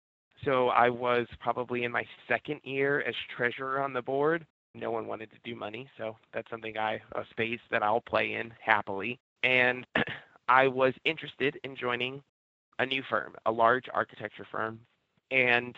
So 0.46 0.70
I 0.70 0.90
was 0.90 1.28
probably 1.40 1.84
in 1.84 1.92
my 1.92 2.06
second 2.28 2.62
year 2.64 3.02
as 3.02 3.16
treasurer 3.36 3.82
on 3.82 3.94
the 3.94 4.02
board. 4.02 4.46
No 4.74 4.90
one 4.90 5.06
wanted 5.06 5.30
to 5.32 5.38
do 5.44 5.56
money, 5.56 5.90
so 5.98 6.16
that's 6.34 6.50
something 6.50 6.78
I 6.78 7.02
a 7.16 7.24
space 7.30 7.60
that 7.72 7.84
I'll 7.84 8.02
play 8.02 8.34
in 8.34 8.54
happily. 8.64 9.20
And 9.44 9.86
I 10.52 10.68
was 10.68 10.94
interested 11.06 11.58
in 11.64 11.78
joining 11.78 12.22
a 12.78 12.86
new 12.86 13.04
firm, 13.10 13.36
a 13.46 13.52
large 13.52 13.86
architecture 13.94 14.46
firm, 14.52 14.82
and 15.32 15.78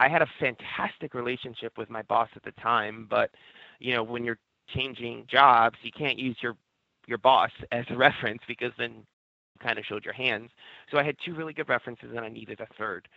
I 0.00 0.08
had 0.08 0.22
a 0.22 0.26
fantastic 0.40 1.12
relationship 1.12 1.76
with 1.76 1.90
my 1.90 2.00
boss 2.00 2.30
at 2.34 2.42
the 2.42 2.52
time, 2.52 3.06
but 3.10 3.30
you 3.80 3.92
know, 3.92 4.02
when 4.02 4.24
you're 4.24 4.38
changing 4.74 5.26
jobs, 5.30 5.76
you 5.82 5.90
can't 5.92 6.18
use 6.18 6.38
your 6.40 6.56
your 7.06 7.18
boss 7.18 7.50
as 7.70 7.84
a 7.90 7.96
reference 7.96 8.40
because 8.48 8.72
then 8.78 8.92
you 8.94 9.60
kind 9.60 9.78
of 9.78 9.84
showed 9.84 10.06
your 10.06 10.14
hands. 10.14 10.50
So 10.90 10.96
I 10.96 11.02
had 11.02 11.16
two 11.22 11.34
really 11.34 11.52
good 11.52 11.68
references 11.68 12.12
and 12.16 12.20
I 12.20 12.30
needed 12.30 12.60
a 12.60 12.66
third. 12.78 13.08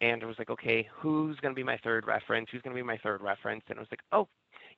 And 0.00 0.20
I 0.20 0.26
was 0.26 0.38
like, 0.40 0.50
okay, 0.50 0.88
who's 0.92 1.38
going 1.38 1.54
to 1.54 1.56
be 1.58 1.62
my 1.62 1.78
third 1.84 2.08
reference? 2.08 2.48
Who's 2.50 2.62
going 2.62 2.74
to 2.74 2.82
be 2.82 2.84
my 2.84 2.98
third 2.98 3.22
reference? 3.22 3.62
And 3.68 3.78
I 3.78 3.82
was 3.82 3.88
like, 3.92 4.02
oh, 4.10 4.26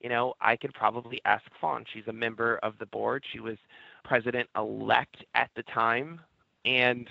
you 0.01 0.09
know, 0.09 0.35
I 0.41 0.57
could 0.57 0.75
probably 0.75 1.21
ask 1.25 1.45
Fawn. 1.61 1.85
She's 1.93 2.07
a 2.09 2.13
member 2.13 2.59
of 2.63 2.75
the 2.79 2.87
board. 2.87 3.25
She 3.33 3.41
was 3.41 3.57
president 4.05 4.49
elect 4.57 5.25
at 5.35 5.51
the 5.57 5.63
time. 5.65 6.21
And 6.65 7.09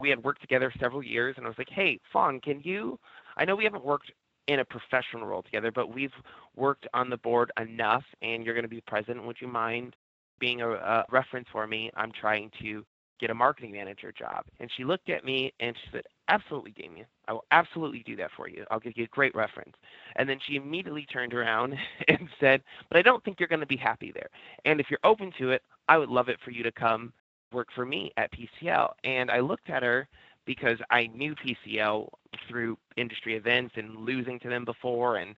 we 0.00 0.10
had 0.10 0.22
worked 0.24 0.40
together 0.40 0.72
several 0.80 1.02
years. 1.02 1.34
And 1.36 1.46
I 1.46 1.48
was 1.48 1.58
like, 1.58 1.70
hey, 1.70 2.00
Fawn, 2.12 2.40
can 2.40 2.60
you? 2.62 2.98
I 3.36 3.44
know 3.44 3.56
we 3.56 3.64
haven't 3.64 3.84
worked 3.84 4.10
in 4.46 4.60
a 4.60 4.64
professional 4.64 5.26
role 5.26 5.42
together, 5.42 5.70
but 5.70 5.94
we've 5.94 6.12
worked 6.56 6.86
on 6.92 7.08
the 7.08 7.16
board 7.18 7.52
enough, 7.60 8.04
and 8.20 8.44
you're 8.44 8.54
going 8.54 8.64
to 8.64 8.68
be 8.68 8.82
president. 8.86 9.24
Would 9.26 9.40
you 9.40 9.46
mind 9.46 9.94
being 10.40 10.60
a, 10.60 10.70
a 10.70 11.04
reference 11.10 11.46
for 11.52 11.66
me? 11.66 11.90
I'm 11.94 12.10
trying 12.10 12.50
to 12.60 12.84
get 13.20 13.30
a 13.30 13.34
marketing 13.34 13.72
manager 13.72 14.12
job. 14.12 14.44
And 14.58 14.70
she 14.76 14.84
looked 14.84 15.10
at 15.10 15.24
me 15.24 15.52
and 15.60 15.76
she 15.76 15.90
said, 15.92 16.04
Absolutely, 16.28 16.72
Damien. 16.72 17.06
I 17.28 17.32
will 17.32 17.44
absolutely 17.50 18.02
do 18.06 18.16
that 18.16 18.30
for 18.36 18.48
you. 18.48 18.64
I'll 18.70 18.80
give 18.80 18.96
you 18.96 19.04
a 19.04 19.08
great 19.08 19.34
reference. 19.34 19.74
And 20.16 20.28
then 20.28 20.38
she 20.46 20.56
immediately 20.56 21.06
turned 21.06 21.34
around 21.34 21.76
and 22.08 22.28
said, 22.38 22.62
But 22.88 22.98
I 22.98 23.02
don't 23.02 23.22
think 23.24 23.38
you're 23.38 23.48
going 23.48 23.60
to 23.60 23.66
be 23.66 23.76
happy 23.76 24.12
there. 24.12 24.30
And 24.64 24.80
if 24.80 24.86
you're 24.90 25.00
open 25.04 25.32
to 25.38 25.50
it, 25.50 25.62
I 25.88 25.98
would 25.98 26.08
love 26.08 26.28
it 26.28 26.38
for 26.44 26.50
you 26.50 26.62
to 26.62 26.72
come 26.72 27.12
work 27.52 27.68
for 27.74 27.84
me 27.84 28.12
at 28.16 28.30
PCL. 28.32 28.90
And 29.04 29.30
I 29.30 29.40
looked 29.40 29.70
at 29.70 29.82
her 29.82 30.08
because 30.46 30.78
I 30.90 31.08
knew 31.08 31.34
PCL 31.34 32.08
through 32.48 32.78
industry 32.96 33.36
events 33.36 33.74
and 33.76 33.96
losing 33.96 34.38
to 34.40 34.48
them 34.48 34.64
before. 34.64 35.16
And 35.16 35.34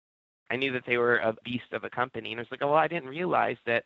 I 0.50 0.56
knew 0.56 0.72
that 0.72 0.84
they 0.86 0.98
were 0.98 1.18
a 1.18 1.34
beast 1.44 1.72
of 1.72 1.84
a 1.84 1.90
company. 1.90 2.32
And 2.32 2.40
I 2.40 2.42
was 2.42 2.50
like, 2.50 2.62
oh, 2.62 2.68
well, 2.68 2.76
I 2.76 2.88
didn't 2.88 3.08
realize 3.08 3.56
that 3.66 3.84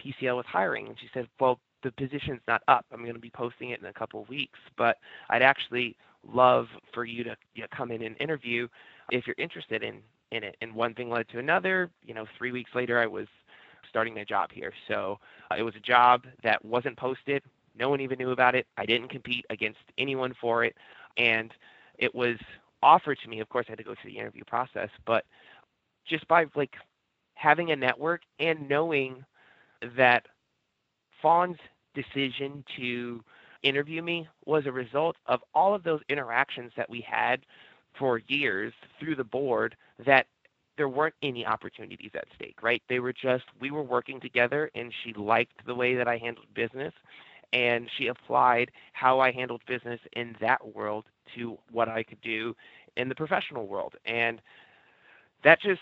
PCL 0.00 0.36
was 0.36 0.46
hiring. 0.46 0.88
And 0.88 0.96
she 1.00 1.08
said, 1.14 1.28
well, 1.40 1.60
the 1.82 1.92
position's 1.92 2.40
not 2.48 2.62
up. 2.68 2.86
I'm 2.92 3.02
going 3.02 3.14
to 3.14 3.20
be 3.20 3.30
posting 3.30 3.70
it 3.70 3.80
in 3.80 3.86
a 3.86 3.92
couple 3.92 4.22
of 4.22 4.28
weeks, 4.28 4.58
but 4.76 4.98
I'd 5.30 5.42
actually 5.42 5.96
love 6.32 6.68
for 6.92 7.04
you 7.04 7.24
to 7.24 7.36
you 7.54 7.62
know, 7.62 7.68
come 7.76 7.90
in 7.90 8.02
and 8.02 8.16
interview 8.20 8.68
if 9.10 9.26
you're 9.26 9.36
interested 9.38 9.82
in 9.82 10.00
in 10.30 10.44
it. 10.44 10.56
And 10.60 10.74
one 10.74 10.94
thing 10.94 11.10
led 11.10 11.28
to 11.30 11.38
another. 11.38 11.90
You 12.04 12.14
know, 12.14 12.26
three 12.38 12.52
weeks 12.52 12.70
later, 12.74 12.98
I 12.98 13.06
was 13.06 13.26
starting 13.88 14.14
my 14.14 14.24
job 14.24 14.50
here. 14.52 14.72
So 14.88 15.18
uh, 15.50 15.56
it 15.58 15.62
was 15.62 15.74
a 15.76 15.80
job 15.80 16.24
that 16.42 16.64
wasn't 16.64 16.96
posted. 16.96 17.42
No 17.78 17.88
one 17.88 18.00
even 18.00 18.18
knew 18.18 18.30
about 18.30 18.54
it. 18.54 18.66
I 18.76 18.86
didn't 18.86 19.08
compete 19.08 19.44
against 19.50 19.80
anyone 19.98 20.34
for 20.40 20.64
it, 20.64 20.76
and 21.16 21.52
it 21.98 22.14
was 22.14 22.36
offered 22.82 23.18
to 23.22 23.28
me. 23.28 23.40
Of 23.40 23.48
course, 23.48 23.66
I 23.68 23.72
had 23.72 23.78
to 23.78 23.84
go 23.84 23.94
through 24.00 24.12
the 24.12 24.18
interview 24.18 24.44
process, 24.44 24.88
but 25.06 25.24
just 26.06 26.26
by 26.28 26.46
like 26.54 26.74
having 27.34 27.70
a 27.70 27.76
network 27.76 28.22
and 28.38 28.68
knowing 28.68 29.24
that 29.96 30.26
Fawn's 31.20 31.58
decision 31.94 32.64
to 32.76 33.22
interview 33.62 34.02
me 34.02 34.28
was 34.46 34.66
a 34.66 34.72
result 34.72 35.16
of 35.26 35.40
all 35.54 35.74
of 35.74 35.82
those 35.84 36.00
interactions 36.08 36.72
that 36.76 36.90
we 36.90 37.00
had 37.00 37.40
for 37.98 38.20
years 38.28 38.72
through 38.98 39.16
the 39.16 39.24
board 39.24 39.76
that 40.04 40.26
there 40.76 40.88
weren't 40.88 41.14
any 41.22 41.46
opportunities 41.46 42.10
at 42.14 42.24
stake, 42.34 42.62
right? 42.62 42.82
They 42.88 42.98
were 42.98 43.12
just, 43.12 43.44
we 43.60 43.70
were 43.70 43.82
working 43.82 44.20
together 44.20 44.70
and 44.74 44.92
she 45.04 45.12
liked 45.12 45.66
the 45.66 45.74
way 45.74 45.94
that 45.94 46.08
I 46.08 46.18
handled 46.18 46.46
business 46.54 46.94
and 47.52 47.88
she 47.98 48.06
applied 48.06 48.70
how 48.92 49.20
I 49.20 49.30
handled 49.30 49.62
business 49.66 50.00
in 50.14 50.34
that 50.40 50.74
world 50.74 51.04
to 51.36 51.58
what 51.70 51.88
I 51.88 52.02
could 52.02 52.20
do 52.22 52.56
in 52.96 53.08
the 53.08 53.14
professional 53.14 53.66
world. 53.66 53.94
And 54.06 54.40
that 55.44 55.60
just 55.60 55.80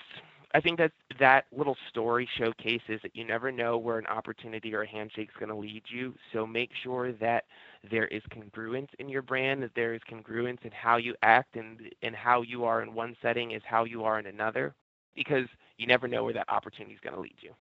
I 0.52 0.60
think 0.60 0.78
that 0.78 0.92
that 1.20 1.44
little 1.56 1.76
story 1.88 2.28
showcases 2.36 3.00
that 3.02 3.14
you 3.14 3.24
never 3.24 3.52
know 3.52 3.78
where 3.78 3.98
an 3.98 4.06
opportunity 4.06 4.74
or 4.74 4.82
a 4.82 4.88
handshake 4.88 5.28
is 5.28 5.36
going 5.38 5.48
to 5.50 5.54
lead 5.54 5.82
you. 5.88 6.14
So 6.32 6.46
make 6.46 6.70
sure 6.82 7.12
that 7.12 7.44
there 7.88 8.06
is 8.08 8.22
congruence 8.32 8.88
in 8.98 9.08
your 9.08 9.22
brand, 9.22 9.62
that 9.62 9.74
there 9.76 9.94
is 9.94 10.00
congruence 10.10 10.64
in 10.64 10.72
how 10.72 10.96
you 10.96 11.14
act 11.22 11.56
and 11.56 11.80
and 12.02 12.16
how 12.16 12.42
you 12.42 12.64
are 12.64 12.82
in 12.82 12.94
one 12.94 13.16
setting 13.22 13.52
is 13.52 13.62
how 13.64 13.84
you 13.84 14.04
are 14.04 14.18
in 14.18 14.26
another, 14.26 14.74
because 15.14 15.46
you 15.78 15.86
never 15.86 16.08
know 16.08 16.24
where 16.24 16.34
that 16.34 16.48
opportunity 16.48 16.94
is 16.94 17.00
going 17.00 17.14
to 17.14 17.20
lead 17.20 17.36
you. 17.40 17.54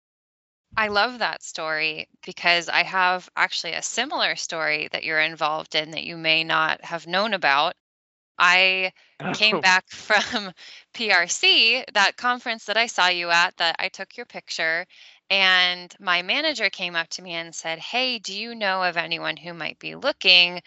I 0.77 0.89
love 0.89 1.19
that 1.19 1.43
story 1.43 2.09
because 2.25 2.69
I 2.69 2.83
have 2.85 3.29
actually 3.37 3.73
a 3.73 3.83
similar 3.83 4.37
story 4.37 4.89
that 4.93 5.05
you're 5.05 5.21
involved 5.21 5.75
in 5.75 5.91
that 5.93 6.05
you 6.05 6.17
may 6.17 6.45
not 6.45 6.85
have 6.85 7.07
known 7.07 7.35
about. 7.35 7.75
I 8.39 8.93
came 9.35 9.61
back 9.61 9.89
from 9.89 10.53
PRC, 10.95 11.85
that 11.95 12.17
conference 12.17 12.67
that 12.67 12.77
I 12.77 12.87
saw 12.87 13.09
you 13.09 13.31
at, 13.31 13.57
that 13.57 13.77
I 13.79 13.89
took 13.89 14.17
your 14.17 14.27
picture, 14.27 14.87
and 15.31 15.95
my 16.01 16.23
manager 16.23 16.71
came 16.71 16.97
up 16.97 17.09
to 17.11 17.23
me 17.23 17.33
and 17.33 17.55
said, 17.55 17.79
Hey, 17.79 18.19
do 18.19 18.39
you 18.39 18.55
know 18.55 18.83
of 18.83 18.97
anyone 18.97 19.37
who 19.37 19.53
might 19.53 19.79
be 19.79 19.95
looking 19.95 20.63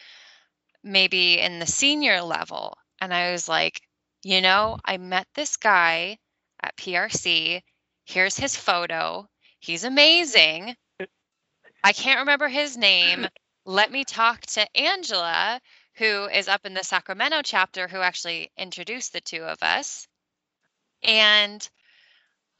maybe 0.84 1.40
in 1.40 1.60
the 1.60 1.66
senior 1.66 2.22
level? 2.22 2.78
And 3.00 3.14
I 3.14 3.32
was 3.32 3.50
like, 3.50 3.82
You 4.24 4.42
know, 4.42 4.78
I 4.86 4.98
met 4.98 5.28
this 5.34 5.58
guy 5.58 6.18
at 6.62 6.78
PRC. 6.78 7.62
Here's 8.06 8.38
his 8.38 8.56
photo. 8.56 9.28
He's 9.60 9.84
amazing. 9.84 10.76
I 11.84 11.94
can't 11.94 12.20
remember 12.20 12.48
his 12.48 12.78
name. 12.78 13.26
Let 13.66 13.92
me 13.92 14.04
talk 14.04 14.42
to 14.42 14.78
Angela 14.78 15.60
who 15.96 16.26
is 16.26 16.48
up 16.48 16.66
in 16.66 16.74
the 16.74 16.84
Sacramento 16.84 17.42
chapter, 17.44 17.88
who 17.88 17.98
actually 17.98 18.52
introduced 18.58 19.14
the 19.14 19.22
two 19.22 19.44
of 19.44 19.62
us. 19.62 20.08
And 21.04 21.68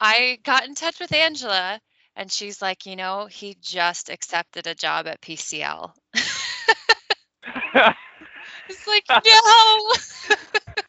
I 0.00 0.38
got 0.42 0.66
in 0.66 0.74
touch 0.74 0.98
with 1.00 1.14
Angela, 1.14 1.80
and 2.16 2.30
she's 2.30 2.60
like, 2.60 2.86
you 2.86 2.96
know, 2.96 3.26
he 3.26 3.56
just 3.60 4.10
accepted 4.10 4.66
a 4.66 4.74
job 4.74 5.06
at 5.06 5.20
PCL. 5.20 5.92
it's 8.68 8.86
like, 8.86 9.04
no. 9.08 9.92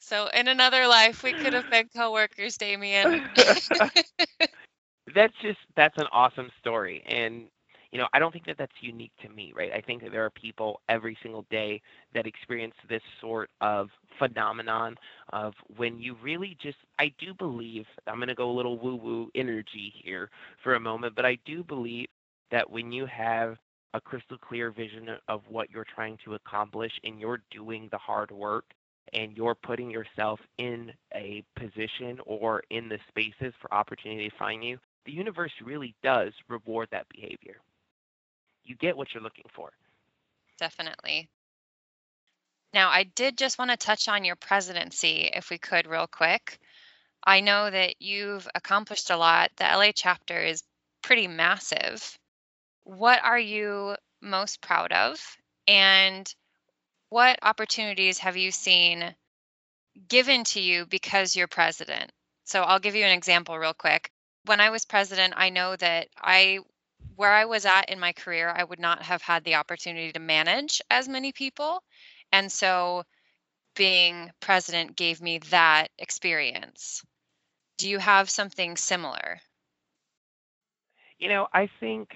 so, 0.00 0.28
in 0.28 0.48
another 0.48 0.86
life, 0.86 1.22
we 1.22 1.32
could 1.32 1.52
have 1.52 1.70
been 1.70 1.88
coworkers, 1.94 2.56
Damien. 2.56 3.28
that's 5.14 5.34
just 5.42 5.58
that's 5.76 5.96
an 5.98 6.06
awesome 6.12 6.50
story, 6.58 7.04
and 7.06 7.48
you 7.92 7.98
know, 7.98 8.08
I 8.12 8.18
don't 8.18 8.32
think 8.32 8.46
that 8.46 8.58
that's 8.58 8.72
unique 8.80 9.12
to 9.22 9.28
me, 9.28 9.52
right? 9.56 9.72
I 9.72 9.80
think 9.80 10.02
that 10.02 10.12
there 10.12 10.24
are 10.24 10.30
people 10.30 10.80
every 10.88 11.16
single 11.22 11.46
day 11.50 11.80
that 12.14 12.26
experience 12.26 12.74
this 12.88 13.02
sort 13.20 13.50
of 13.60 13.88
phenomenon 14.18 14.96
of 15.32 15.54
when 15.76 15.98
you 15.98 16.16
really 16.22 16.56
just, 16.60 16.78
I 16.98 17.12
do 17.18 17.34
believe, 17.34 17.84
I'm 18.06 18.16
going 18.16 18.28
to 18.28 18.34
go 18.34 18.50
a 18.50 18.56
little 18.56 18.78
woo 18.78 18.96
woo 18.96 19.30
energy 19.34 19.92
here 20.02 20.30
for 20.62 20.74
a 20.74 20.80
moment, 20.80 21.14
but 21.14 21.24
I 21.24 21.38
do 21.44 21.62
believe 21.62 22.08
that 22.50 22.68
when 22.70 22.92
you 22.92 23.06
have 23.06 23.56
a 23.94 24.00
crystal 24.00 24.38
clear 24.38 24.70
vision 24.70 25.08
of 25.28 25.42
what 25.48 25.70
you're 25.70 25.86
trying 25.94 26.18
to 26.24 26.34
accomplish 26.34 26.92
and 27.04 27.18
you're 27.18 27.40
doing 27.50 27.88
the 27.90 27.98
hard 27.98 28.30
work 28.30 28.64
and 29.14 29.36
you're 29.36 29.54
putting 29.54 29.90
yourself 29.90 30.40
in 30.58 30.92
a 31.14 31.42
position 31.56 32.18
or 32.26 32.62
in 32.70 32.88
the 32.88 32.98
spaces 33.08 33.54
for 33.60 33.72
opportunity 33.72 34.28
to 34.28 34.36
find 34.36 34.62
you, 34.64 34.78
the 35.06 35.12
universe 35.12 35.52
really 35.64 35.94
does 36.02 36.32
reward 36.48 36.88
that 36.90 37.06
behavior 37.14 37.56
you 38.66 38.76
get 38.76 38.96
what 38.96 39.14
you're 39.14 39.22
looking 39.22 39.46
for. 39.54 39.70
Definitely. 40.58 41.28
Now, 42.72 42.90
I 42.90 43.04
did 43.04 43.38
just 43.38 43.58
want 43.58 43.70
to 43.70 43.76
touch 43.76 44.08
on 44.08 44.24
your 44.24 44.36
presidency, 44.36 45.30
if 45.32 45.50
we 45.50 45.58
could, 45.58 45.86
real 45.86 46.06
quick. 46.06 46.58
I 47.24 47.40
know 47.40 47.70
that 47.70 48.00
you've 48.00 48.46
accomplished 48.54 49.10
a 49.10 49.16
lot. 49.16 49.50
The 49.56 49.64
LA 49.64 49.92
chapter 49.94 50.38
is 50.38 50.62
pretty 51.02 51.26
massive. 51.26 52.18
What 52.84 53.22
are 53.24 53.38
you 53.38 53.96
most 54.20 54.60
proud 54.60 54.92
of? 54.92 55.18
And 55.66 56.32
what 57.08 57.38
opportunities 57.42 58.18
have 58.18 58.36
you 58.36 58.50
seen 58.50 59.14
given 60.08 60.44
to 60.44 60.60
you 60.60 60.86
because 60.86 61.34
you're 61.34 61.48
president? 61.48 62.12
So 62.44 62.62
I'll 62.62 62.78
give 62.78 62.94
you 62.94 63.04
an 63.04 63.16
example 63.16 63.58
real 63.58 63.74
quick. 63.74 64.10
When 64.44 64.60
I 64.60 64.70
was 64.70 64.84
president, 64.84 65.34
I 65.36 65.50
know 65.50 65.74
that 65.76 66.08
I 66.16 66.60
where 67.16 67.32
I 67.32 67.46
was 67.46 67.64
at 67.64 67.88
in 67.88 67.98
my 67.98 68.12
career, 68.12 68.52
I 68.54 68.62
would 68.62 68.78
not 68.78 69.02
have 69.02 69.22
had 69.22 69.44
the 69.44 69.56
opportunity 69.56 70.12
to 70.12 70.20
manage 70.20 70.80
as 70.90 71.08
many 71.08 71.32
people. 71.32 71.82
And 72.32 72.50
so 72.50 73.04
being 73.74 74.30
president 74.40 74.96
gave 74.96 75.20
me 75.20 75.38
that 75.50 75.88
experience. 75.98 77.02
Do 77.78 77.88
you 77.88 77.98
have 77.98 78.30
something 78.30 78.76
similar? 78.76 79.40
You 81.18 81.28
know, 81.28 81.48
I 81.52 81.68
think 81.80 82.14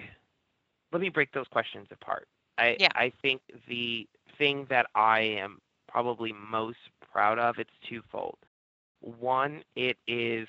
let 0.91 1.01
me 1.01 1.09
break 1.09 1.31
those 1.31 1.47
questions 1.47 1.87
apart. 1.91 2.27
I 2.57 2.77
yeah. 2.79 2.89
I 2.95 3.11
think 3.21 3.41
the 3.67 4.07
thing 4.37 4.67
that 4.69 4.87
I 4.95 5.21
am 5.21 5.59
probably 5.87 6.33
most 6.33 6.77
proud 7.11 7.39
of 7.39 7.59
it's 7.59 7.71
twofold. 7.87 8.37
One, 8.99 9.63
it 9.75 9.97
is 10.07 10.47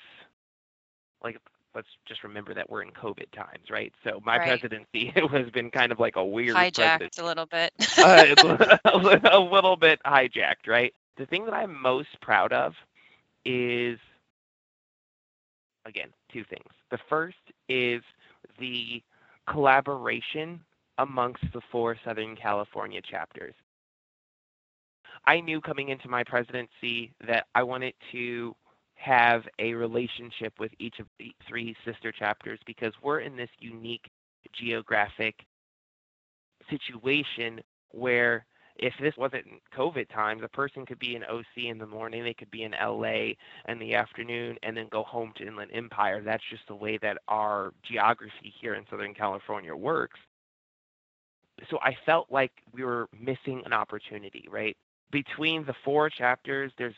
like 1.23 1.37
let's 1.75 1.87
just 2.07 2.23
remember 2.23 2.53
that 2.53 2.69
we're 2.69 2.83
in 2.83 2.91
COVID 2.91 3.31
times, 3.35 3.69
right? 3.69 3.93
So 4.03 4.21
my 4.25 4.37
right. 4.37 4.47
presidency 4.47 5.11
has 5.31 5.49
been 5.51 5.71
kind 5.71 5.91
of 5.91 5.99
like 5.99 6.15
a 6.15 6.25
weird 6.25 6.55
hijacked 6.55 6.75
presidency. 6.75 7.21
a 7.21 7.25
little 7.25 7.45
bit. 7.45 7.71
uh, 7.97 8.79
a 9.31 9.39
little 9.39 9.75
bit 9.75 9.99
hijacked, 10.05 10.67
right? 10.67 10.93
The 11.17 11.25
thing 11.25 11.45
that 11.45 11.53
I'm 11.53 11.79
most 11.81 12.09
proud 12.21 12.53
of 12.53 12.73
is 13.45 13.99
again 15.85 16.09
two 16.31 16.43
things. 16.43 16.69
The 16.91 16.99
first 17.09 17.37
is 17.69 18.01
the 18.59 19.01
collaboration 19.49 20.59
amongst 20.97 21.43
the 21.53 21.61
four 21.71 21.97
Southern 22.05 22.35
California 22.35 23.01
chapters. 23.01 23.55
I 25.25 25.39
knew 25.39 25.61
coming 25.61 25.89
into 25.89 26.07
my 26.09 26.23
presidency 26.23 27.13
that 27.25 27.45
I 27.55 27.63
wanted 27.63 27.93
to 28.11 28.55
have 28.95 29.43
a 29.59 29.73
relationship 29.73 30.53
with 30.59 30.71
each 30.79 30.99
of 30.99 31.07
the 31.19 31.33
three 31.47 31.75
sister 31.85 32.11
chapters 32.11 32.59
because 32.65 32.93
we're 33.01 33.19
in 33.19 33.35
this 33.35 33.49
unique 33.59 34.09
geographic 34.53 35.45
situation 36.69 37.61
where 37.91 38.45
if 38.75 38.93
this 38.99 39.15
wasn't 39.17 39.45
COVID 39.77 40.09
times, 40.09 40.41
a 40.43 40.47
person 40.47 40.85
could 40.85 40.99
be 40.99 41.15
in 41.15 41.23
OC 41.23 41.45
in 41.57 41.77
the 41.77 41.85
morning, 41.85 42.23
they 42.23 42.33
could 42.33 42.49
be 42.49 42.63
in 42.63 42.71
LA 42.71 43.33
in 43.67 43.79
the 43.79 43.93
afternoon, 43.93 44.57
and 44.63 44.75
then 44.75 44.87
go 44.89 45.03
home 45.03 45.31
to 45.37 45.45
Inland 45.45 45.71
Empire. 45.73 46.21
That's 46.21 46.43
just 46.49 46.63
the 46.67 46.75
way 46.75 46.97
that 46.97 47.19
our 47.27 47.71
geography 47.83 48.53
here 48.59 48.73
in 48.73 48.83
Southern 48.89 49.13
California 49.13 49.75
works. 49.75 50.19
So 51.69 51.77
I 51.81 51.95
felt 52.05 52.31
like 52.31 52.51
we 52.73 52.83
were 52.83 53.07
missing 53.17 53.61
an 53.65 53.73
opportunity, 53.73 54.47
right? 54.49 54.75
Between 55.11 55.65
the 55.65 55.75
four 55.85 56.09
chapters, 56.09 56.71
there's 56.77 56.95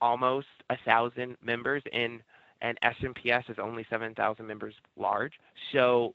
almost 0.00 0.46
a 0.70 0.76
thousand 0.84 1.36
members, 1.42 1.82
and 1.92 2.20
and 2.62 2.78
SMPS 2.82 3.50
is 3.50 3.58
only 3.58 3.86
seven 3.90 4.14
thousand 4.14 4.46
members 4.46 4.74
large. 4.96 5.34
So 5.72 6.14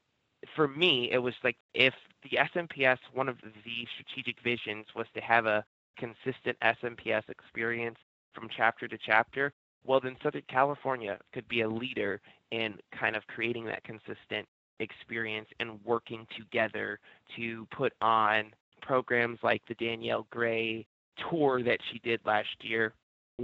for 0.56 0.67
me, 0.67 1.10
it 1.12 1.20
was 1.20 1.34
like 1.44 1.58
if 1.74 1.94
the 2.24 2.38
SMPS, 2.38 2.98
one 3.13 3.30
of 3.30 3.38
the 3.41 3.88
strategic 3.94 4.41
visions 4.44 4.88
was 4.96 5.06
to 5.13 5.22
have 5.22 5.46
a 5.46 5.63
consistent 5.98 6.58
SMPS 6.63 7.30
experience 7.30 7.98
from 8.34 8.48
chapter 8.56 8.88
to 8.88 8.98
chapter, 8.98 9.54
well, 9.86 10.00
then 10.00 10.15
Southern 10.22 10.44
California 10.48 11.17
could 11.34 11.48
be 11.48 11.62
a 11.62 11.70
leader 11.70 12.22
in 12.52 12.76
kind 12.98 13.15
of 13.15 13.26
creating 13.28 13.65
that 13.65 13.84
consistent 13.84 14.48
experience 14.80 15.48
and 15.60 15.80
working 15.84 16.28
together 16.38 17.00
to 17.36 17.67
put 17.72 17.94
on 18.02 18.52
programs 18.82 19.39
like 19.44 19.62
the 19.67 19.76
Danielle 19.76 20.26
Gray 20.32 20.86
tour 21.30 21.62
that 21.63 21.80
she 21.91 22.00
did 22.00 22.20
last 22.26 22.50
year, 22.62 22.94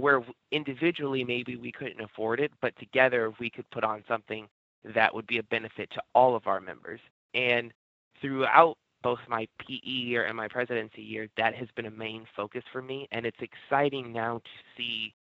where 0.00 0.22
individually 0.52 1.24
maybe 1.24 1.56
we 1.56 1.72
couldn't 1.72 2.00
afford 2.00 2.40
it, 2.40 2.52
but 2.60 2.76
together 2.78 3.32
we 3.38 3.50
could 3.50 3.68
put 3.70 3.84
on 3.84 4.04
something 4.08 4.48
that 4.94 5.14
would 5.14 5.26
be 5.26 5.38
a 5.38 5.42
benefit 5.44 5.90
to 5.90 6.02
all 6.14 6.36
of 6.36 6.46
our 6.46 6.60
members. 6.60 7.00
And 7.34 7.72
throughout 8.20 8.76
both 9.02 9.18
my 9.28 9.46
PE 9.60 9.88
year 9.88 10.24
and 10.24 10.36
my 10.36 10.48
presidency 10.48 11.02
year, 11.02 11.28
that 11.36 11.54
has 11.54 11.68
been 11.76 11.86
a 11.86 11.90
main 11.90 12.26
focus 12.36 12.64
for 12.72 12.82
me. 12.82 13.08
And 13.12 13.26
it's 13.26 13.40
exciting 13.40 14.12
now 14.12 14.38
to 14.38 14.50
see 14.76 15.14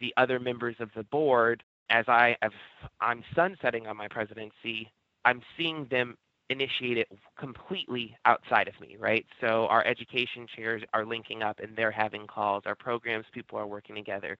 the 0.00 0.12
other 0.16 0.38
members 0.38 0.76
of 0.80 0.90
the 0.94 1.04
board 1.04 1.62
as 1.90 2.04
I 2.08 2.36
have, 2.42 2.52
I'm 3.00 3.22
sunsetting 3.34 3.86
on 3.86 3.96
my 3.96 4.08
presidency. 4.08 4.90
I'm 5.24 5.42
seeing 5.56 5.86
them 5.90 6.16
initiate 6.50 6.98
it 6.98 7.08
completely 7.38 8.16
outside 8.24 8.68
of 8.68 8.78
me, 8.80 8.96
right? 8.98 9.24
So 9.40 9.66
our 9.66 9.84
education 9.86 10.46
chairs 10.54 10.82
are 10.92 11.04
linking 11.04 11.42
up 11.42 11.58
and 11.60 11.74
they're 11.76 11.90
having 11.90 12.26
calls. 12.26 12.64
Our 12.66 12.74
programs 12.74 13.26
people 13.32 13.58
are 13.58 13.66
working 13.66 13.94
together. 13.94 14.36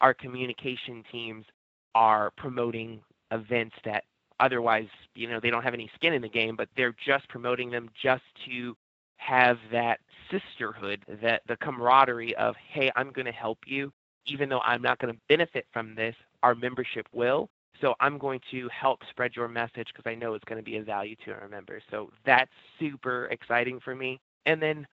Our 0.00 0.12
communication 0.12 1.02
teams 1.10 1.46
are 1.94 2.30
promoting 2.36 3.00
events 3.30 3.74
that 3.84 4.04
otherwise, 4.38 4.88
you 5.14 5.28
know, 5.28 5.40
they 5.40 5.50
don't 5.50 5.62
have 5.62 5.74
any 5.74 5.90
skin 5.94 6.12
in 6.12 6.22
the 6.22 6.28
game, 6.28 6.56
but 6.56 6.68
they're 6.76 6.94
just 7.04 7.28
promoting 7.28 7.70
them 7.70 7.88
just 8.00 8.22
to 8.46 8.76
have 9.16 9.58
that 9.72 10.00
sisterhood, 10.30 11.02
that 11.22 11.40
the 11.48 11.56
camaraderie 11.56 12.36
of, 12.36 12.54
hey, 12.56 12.90
I'm 12.96 13.10
going 13.12 13.26
to 13.26 13.32
help 13.32 13.60
you, 13.66 13.92
even 14.26 14.50
though 14.50 14.60
I'm 14.60 14.82
not 14.82 14.98
going 14.98 15.14
to 15.14 15.20
benefit 15.28 15.66
from 15.72 15.94
this, 15.94 16.14
our 16.42 16.54
membership 16.54 17.08
will. 17.12 17.48
So 17.80 17.94
I'm 18.00 18.18
going 18.18 18.40
to 18.50 18.68
help 18.68 19.00
spread 19.10 19.32
your 19.36 19.48
message 19.48 19.88
because 19.94 20.08
I 20.08 20.14
know 20.14 20.34
it's 20.34 20.44
going 20.44 20.58
to 20.58 20.64
be 20.64 20.76
of 20.76 20.86
value 20.86 21.16
to 21.24 21.32
our 21.32 21.48
members. 21.48 21.82
So 21.90 22.10
that's 22.24 22.50
super 22.78 23.26
exciting 23.26 23.80
for 23.84 23.94
me. 23.94 24.20
And 24.46 24.60
then 24.60 24.86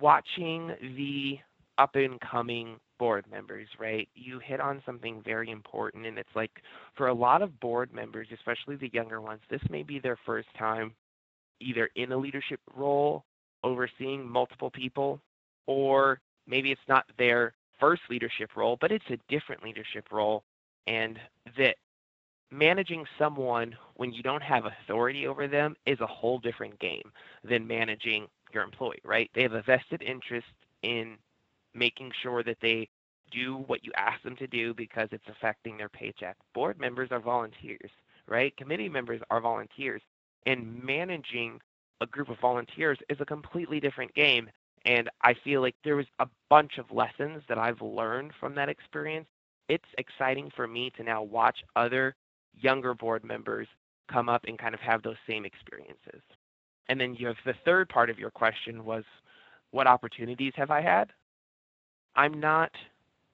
watching 0.00 0.74
the 0.96 1.38
up 1.78 1.94
and 1.96 2.20
coming 2.20 2.76
board 2.98 3.24
members, 3.30 3.66
right? 3.78 4.08
You 4.14 4.38
hit 4.38 4.60
on 4.60 4.82
something 4.86 5.22
very 5.24 5.50
important. 5.50 6.06
And 6.06 6.18
it's 6.18 6.28
like 6.34 6.50
for 6.96 7.08
a 7.08 7.14
lot 7.14 7.42
of 7.42 7.58
board 7.60 7.92
members, 7.92 8.28
especially 8.32 8.76
the 8.76 8.90
younger 8.92 9.20
ones, 9.20 9.40
this 9.50 9.62
may 9.70 9.82
be 9.82 9.98
their 9.98 10.18
first 10.24 10.48
time 10.58 10.92
either 11.60 11.90
in 11.96 12.12
a 12.12 12.16
leadership 12.16 12.60
role, 12.74 13.24
overseeing 13.64 14.28
multiple 14.28 14.70
people, 14.70 15.20
or 15.66 16.20
maybe 16.46 16.70
it's 16.70 16.80
not 16.88 17.04
their 17.18 17.54
first 17.78 18.02
leadership 18.10 18.50
role, 18.56 18.76
but 18.80 18.92
it's 18.92 19.04
a 19.10 19.18
different 19.28 19.62
leadership 19.62 20.06
role. 20.12 20.42
And 20.86 21.18
that 21.56 21.76
managing 22.52 23.06
someone 23.18 23.74
when 23.96 24.12
you 24.12 24.22
don't 24.22 24.42
have 24.42 24.66
authority 24.66 25.26
over 25.26 25.48
them 25.48 25.74
is 25.86 26.00
a 26.00 26.06
whole 26.06 26.38
different 26.38 26.78
game 26.78 27.10
than 27.42 27.66
managing 27.66 28.26
your 28.52 28.62
employee, 28.62 29.00
right? 29.04 29.30
They 29.34 29.42
have 29.42 29.54
a 29.54 29.62
vested 29.62 30.02
interest 30.02 30.46
in 30.82 31.16
making 31.74 32.12
sure 32.22 32.42
that 32.42 32.58
they 32.60 32.88
do 33.30 33.56
what 33.66 33.82
you 33.84 33.90
ask 33.96 34.22
them 34.22 34.36
to 34.36 34.46
do 34.46 34.74
because 34.74 35.08
it's 35.12 35.28
affecting 35.28 35.78
their 35.78 35.88
paycheck. 35.88 36.36
Board 36.54 36.78
members 36.78 37.08
are 37.10 37.20
volunteers, 37.20 37.90
right? 38.28 38.54
Committee 38.58 38.90
members 38.90 39.22
are 39.30 39.40
volunteers. 39.40 40.02
And 40.44 40.84
managing 40.84 41.58
a 42.02 42.06
group 42.06 42.28
of 42.28 42.38
volunteers 42.38 42.98
is 43.08 43.18
a 43.20 43.24
completely 43.24 43.80
different 43.80 44.12
game. 44.14 44.50
And 44.84 45.08
I 45.22 45.34
feel 45.42 45.62
like 45.62 45.76
there 45.84 45.96
was 45.96 46.06
a 46.18 46.26
bunch 46.50 46.76
of 46.76 46.90
lessons 46.90 47.42
that 47.48 47.56
I've 47.56 47.80
learned 47.80 48.32
from 48.38 48.54
that 48.56 48.68
experience. 48.68 49.28
It's 49.68 49.88
exciting 49.96 50.50
for 50.54 50.66
me 50.66 50.90
to 50.96 51.02
now 51.02 51.22
watch 51.22 51.62
other 51.76 52.14
younger 52.58 52.94
board 52.94 53.24
members 53.24 53.68
come 54.10 54.28
up 54.28 54.44
and 54.46 54.58
kind 54.58 54.74
of 54.74 54.80
have 54.80 55.02
those 55.02 55.16
same 55.28 55.44
experiences. 55.44 56.22
And 56.88 57.00
then 57.00 57.14
you 57.14 57.26
have 57.26 57.36
the 57.44 57.54
third 57.64 57.88
part 57.88 58.10
of 58.10 58.18
your 58.18 58.30
question 58.30 58.84
was 58.84 59.04
what 59.70 59.86
opportunities 59.86 60.52
have 60.56 60.70
I 60.70 60.80
had? 60.80 61.12
I'm 62.14 62.40
not 62.40 62.70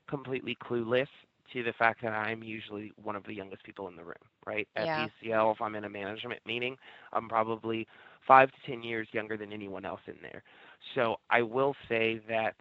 completely 0.08 0.56
clueless 0.62 1.08
to 1.52 1.62
the 1.62 1.72
fact 1.72 2.02
that 2.02 2.12
I'm 2.12 2.42
usually 2.42 2.92
one 3.02 3.16
of 3.16 3.24
the 3.24 3.34
youngest 3.34 3.64
people 3.64 3.88
in 3.88 3.96
the 3.96 4.04
room, 4.04 4.14
right? 4.46 4.68
At 4.76 4.84
Yeah. 4.84 5.08
PCL, 5.22 5.54
if 5.54 5.60
I'm 5.60 5.74
in 5.74 5.84
a 5.84 5.88
management 5.88 6.40
meeting, 6.46 6.76
I'm 7.12 7.28
probably 7.28 7.86
five 8.26 8.50
to 8.52 8.70
10 8.70 8.82
years 8.82 9.08
younger 9.12 9.36
than 9.36 9.52
anyone 9.52 9.84
else 9.84 10.00
in 10.06 10.16
there. 10.20 10.42
So 10.94 11.16
I 11.30 11.42
will 11.42 11.74
say 11.88 12.20
that, 12.28 12.54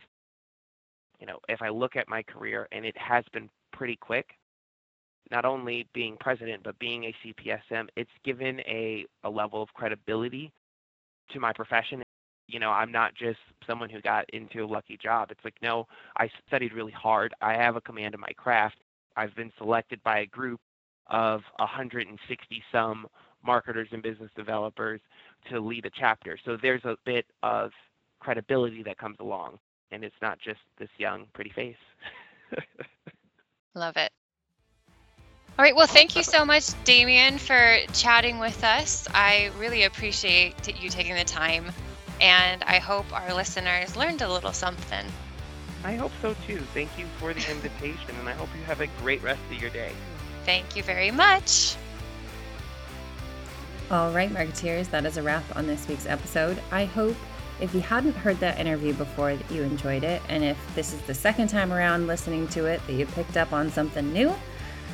you 1.19 1.27
know, 1.27 1.39
if 1.49 1.61
I 1.61 1.69
look 1.69 1.95
at 1.95 2.07
my 2.07 2.23
career 2.23 2.67
and 2.71 2.85
it 2.85 2.97
has 2.97 3.23
been 3.33 3.49
pretty 3.73 3.97
quick, 3.97 4.27
not 5.31 5.45
only 5.45 5.87
being 5.93 6.17
president, 6.19 6.63
but 6.63 6.77
being 6.79 7.05
a 7.05 7.15
CPSM, 7.23 7.87
it's 7.95 8.11
given 8.23 8.59
a, 8.61 9.05
a 9.23 9.29
level 9.29 9.61
of 9.61 9.73
credibility 9.73 10.51
to 11.31 11.39
my 11.39 11.53
profession 11.53 12.03
you 12.47 12.59
know, 12.59 12.71
I'm 12.71 12.91
not 12.91 13.13
just 13.13 13.39
someone 13.65 13.89
who 13.89 14.01
got 14.01 14.29
into 14.31 14.63
a 14.63 14.65
lucky 14.65 14.97
job. 14.97 15.31
It's 15.31 15.43
like, 15.43 15.55
no, 15.61 15.85
I 16.17 16.29
studied 16.47 16.73
really 16.73 16.91
hard. 16.91 17.33
I 17.41 17.53
have 17.53 17.75
a 17.75 17.81
command 17.81 18.13
of 18.13 18.19
my 18.19 18.31
craft. 18.37 18.77
I've 19.15 19.35
been 19.35 19.51
selected 19.57 20.01
by 20.03 20.19
a 20.19 20.25
group 20.25 20.61
of 21.07 21.41
160 21.57 22.63
some 22.71 23.07
marketers 23.45 23.89
and 23.91 24.01
business 24.01 24.31
developers 24.35 25.01
to 25.49 25.59
lead 25.59 25.85
a 25.85 25.89
chapter. 25.89 26.37
So 26.45 26.57
there's 26.61 26.83
a 26.85 26.95
bit 27.05 27.25
of 27.43 27.71
credibility 28.19 28.83
that 28.83 28.97
comes 28.97 29.17
along, 29.19 29.59
and 29.91 30.03
it's 30.03 30.15
not 30.21 30.39
just 30.39 30.59
this 30.79 30.89
young, 30.97 31.25
pretty 31.33 31.51
face. 31.51 31.75
Love 33.75 33.95
it. 33.97 34.11
All 35.57 35.63
right. 35.63 35.75
Well, 35.75 35.87
thank 35.87 36.15
you 36.15 36.23
so 36.23 36.45
much, 36.45 36.71
Damien, 36.83 37.39
for 37.39 37.77
chatting 37.93 38.37
with 38.37 38.63
us. 38.63 39.07
I 39.13 39.49
really 39.57 39.83
appreciate 39.83 40.55
you 40.79 40.89
taking 40.89 41.15
the 41.15 41.23
time 41.23 41.71
and 42.21 42.63
I 42.63 42.79
hope 42.79 43.05
our 43.13 43.33
listeners 43.33 43.95
learned 43.95 44.21
a 44.21 44.31
little 44.31 44.53
something. 44.53 45.05
I 45.83 45.95
hope 45.95 46.11
so 46.21 46.35
too. 46.45 46.59
Thank 46.73 46.89
you 46.97 47.05
for 47.19 47.33
the 47.33 47.51
invitation, 47.51 48.15
and 48.19 48.27
I 48.27 48.33
hope 48.33 48.49
you 48.57 48.63
have 48.63 48.81
a 48.81 48.87
great 49.01 49.21
rest 49.21 49.39
of 49.51 49.61
your 49.61 49.69
day. 49.69 49.91
Thank 50.43 50.75
you 50.75 50.83
very 50.83 51.11
much. 51.11 51.75
All 53.91 54.11
right, 54.11 54.29
Marketeers, 54.29 54.89
that 54.89 55.05
is 55.05 55.17
a 55.17 55.23
wrap 55.23 55.43
on 55.55 55.67
this 55.67 55.87
week's 55.87 56.05
episode. 56.05 56.61
I 56.71 56.85
hope 56.85 57.15
if 57.61 57.73
you 57.73 57.81
hadn't 57.81 58.15
heard 58.15 58.39
that 58.39 58.59
interview 58.59 58.93
before 58.93 59.35
that 59.35 59.51
you 59.51 59.63
enjoyed 59.63 60.03
it, 60.03 60.21
and 60.27 60.43
if 60.43 60.57
this 60.75 60.93
is 60.93 61.01
the 61.01 61.13
second 61.13 61.47
time 61.47 61.71
around 61.71 62.07
listening 62.07 62.47
to 62.49 62.65
it 62.65 62.85
that 62.87 62.93
you 62.93 63.05
picked 63.05 63.37
up 63.37 63.53
on 63.53 63.71
something 63.71 64.11
new. 64.11 64.33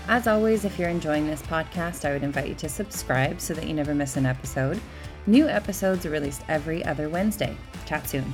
As 0.10 0.28
always, 0.28 0.66
if 0.66 0.78
you're 0.78 0.90
enjoying 0.90 1.26
this 1.26 1.42
podcast, 1.44 2.04
I 2.04 2.12
would 2.12 2.24
invite 2.24 2.50
you 2.50 2.56
to 2.56 2.68
subscribe 2.68 3.40
so 3.40 3.54
that 3.54 3.66
you 3.66 3.74
never 3.74 3.96
miss 3.96 4.18
an 4.18 4.26
episode. 4.26 4.82
New 5.28 5.48
episodes 5.48 6.06
are 6.06 6.10
released 6.10 6.42
every 6.50 6.84
other 6.84 7.08
Wednesday. 7.08 7.56
Chat 7.86 8.10
soon. 8.10 8.26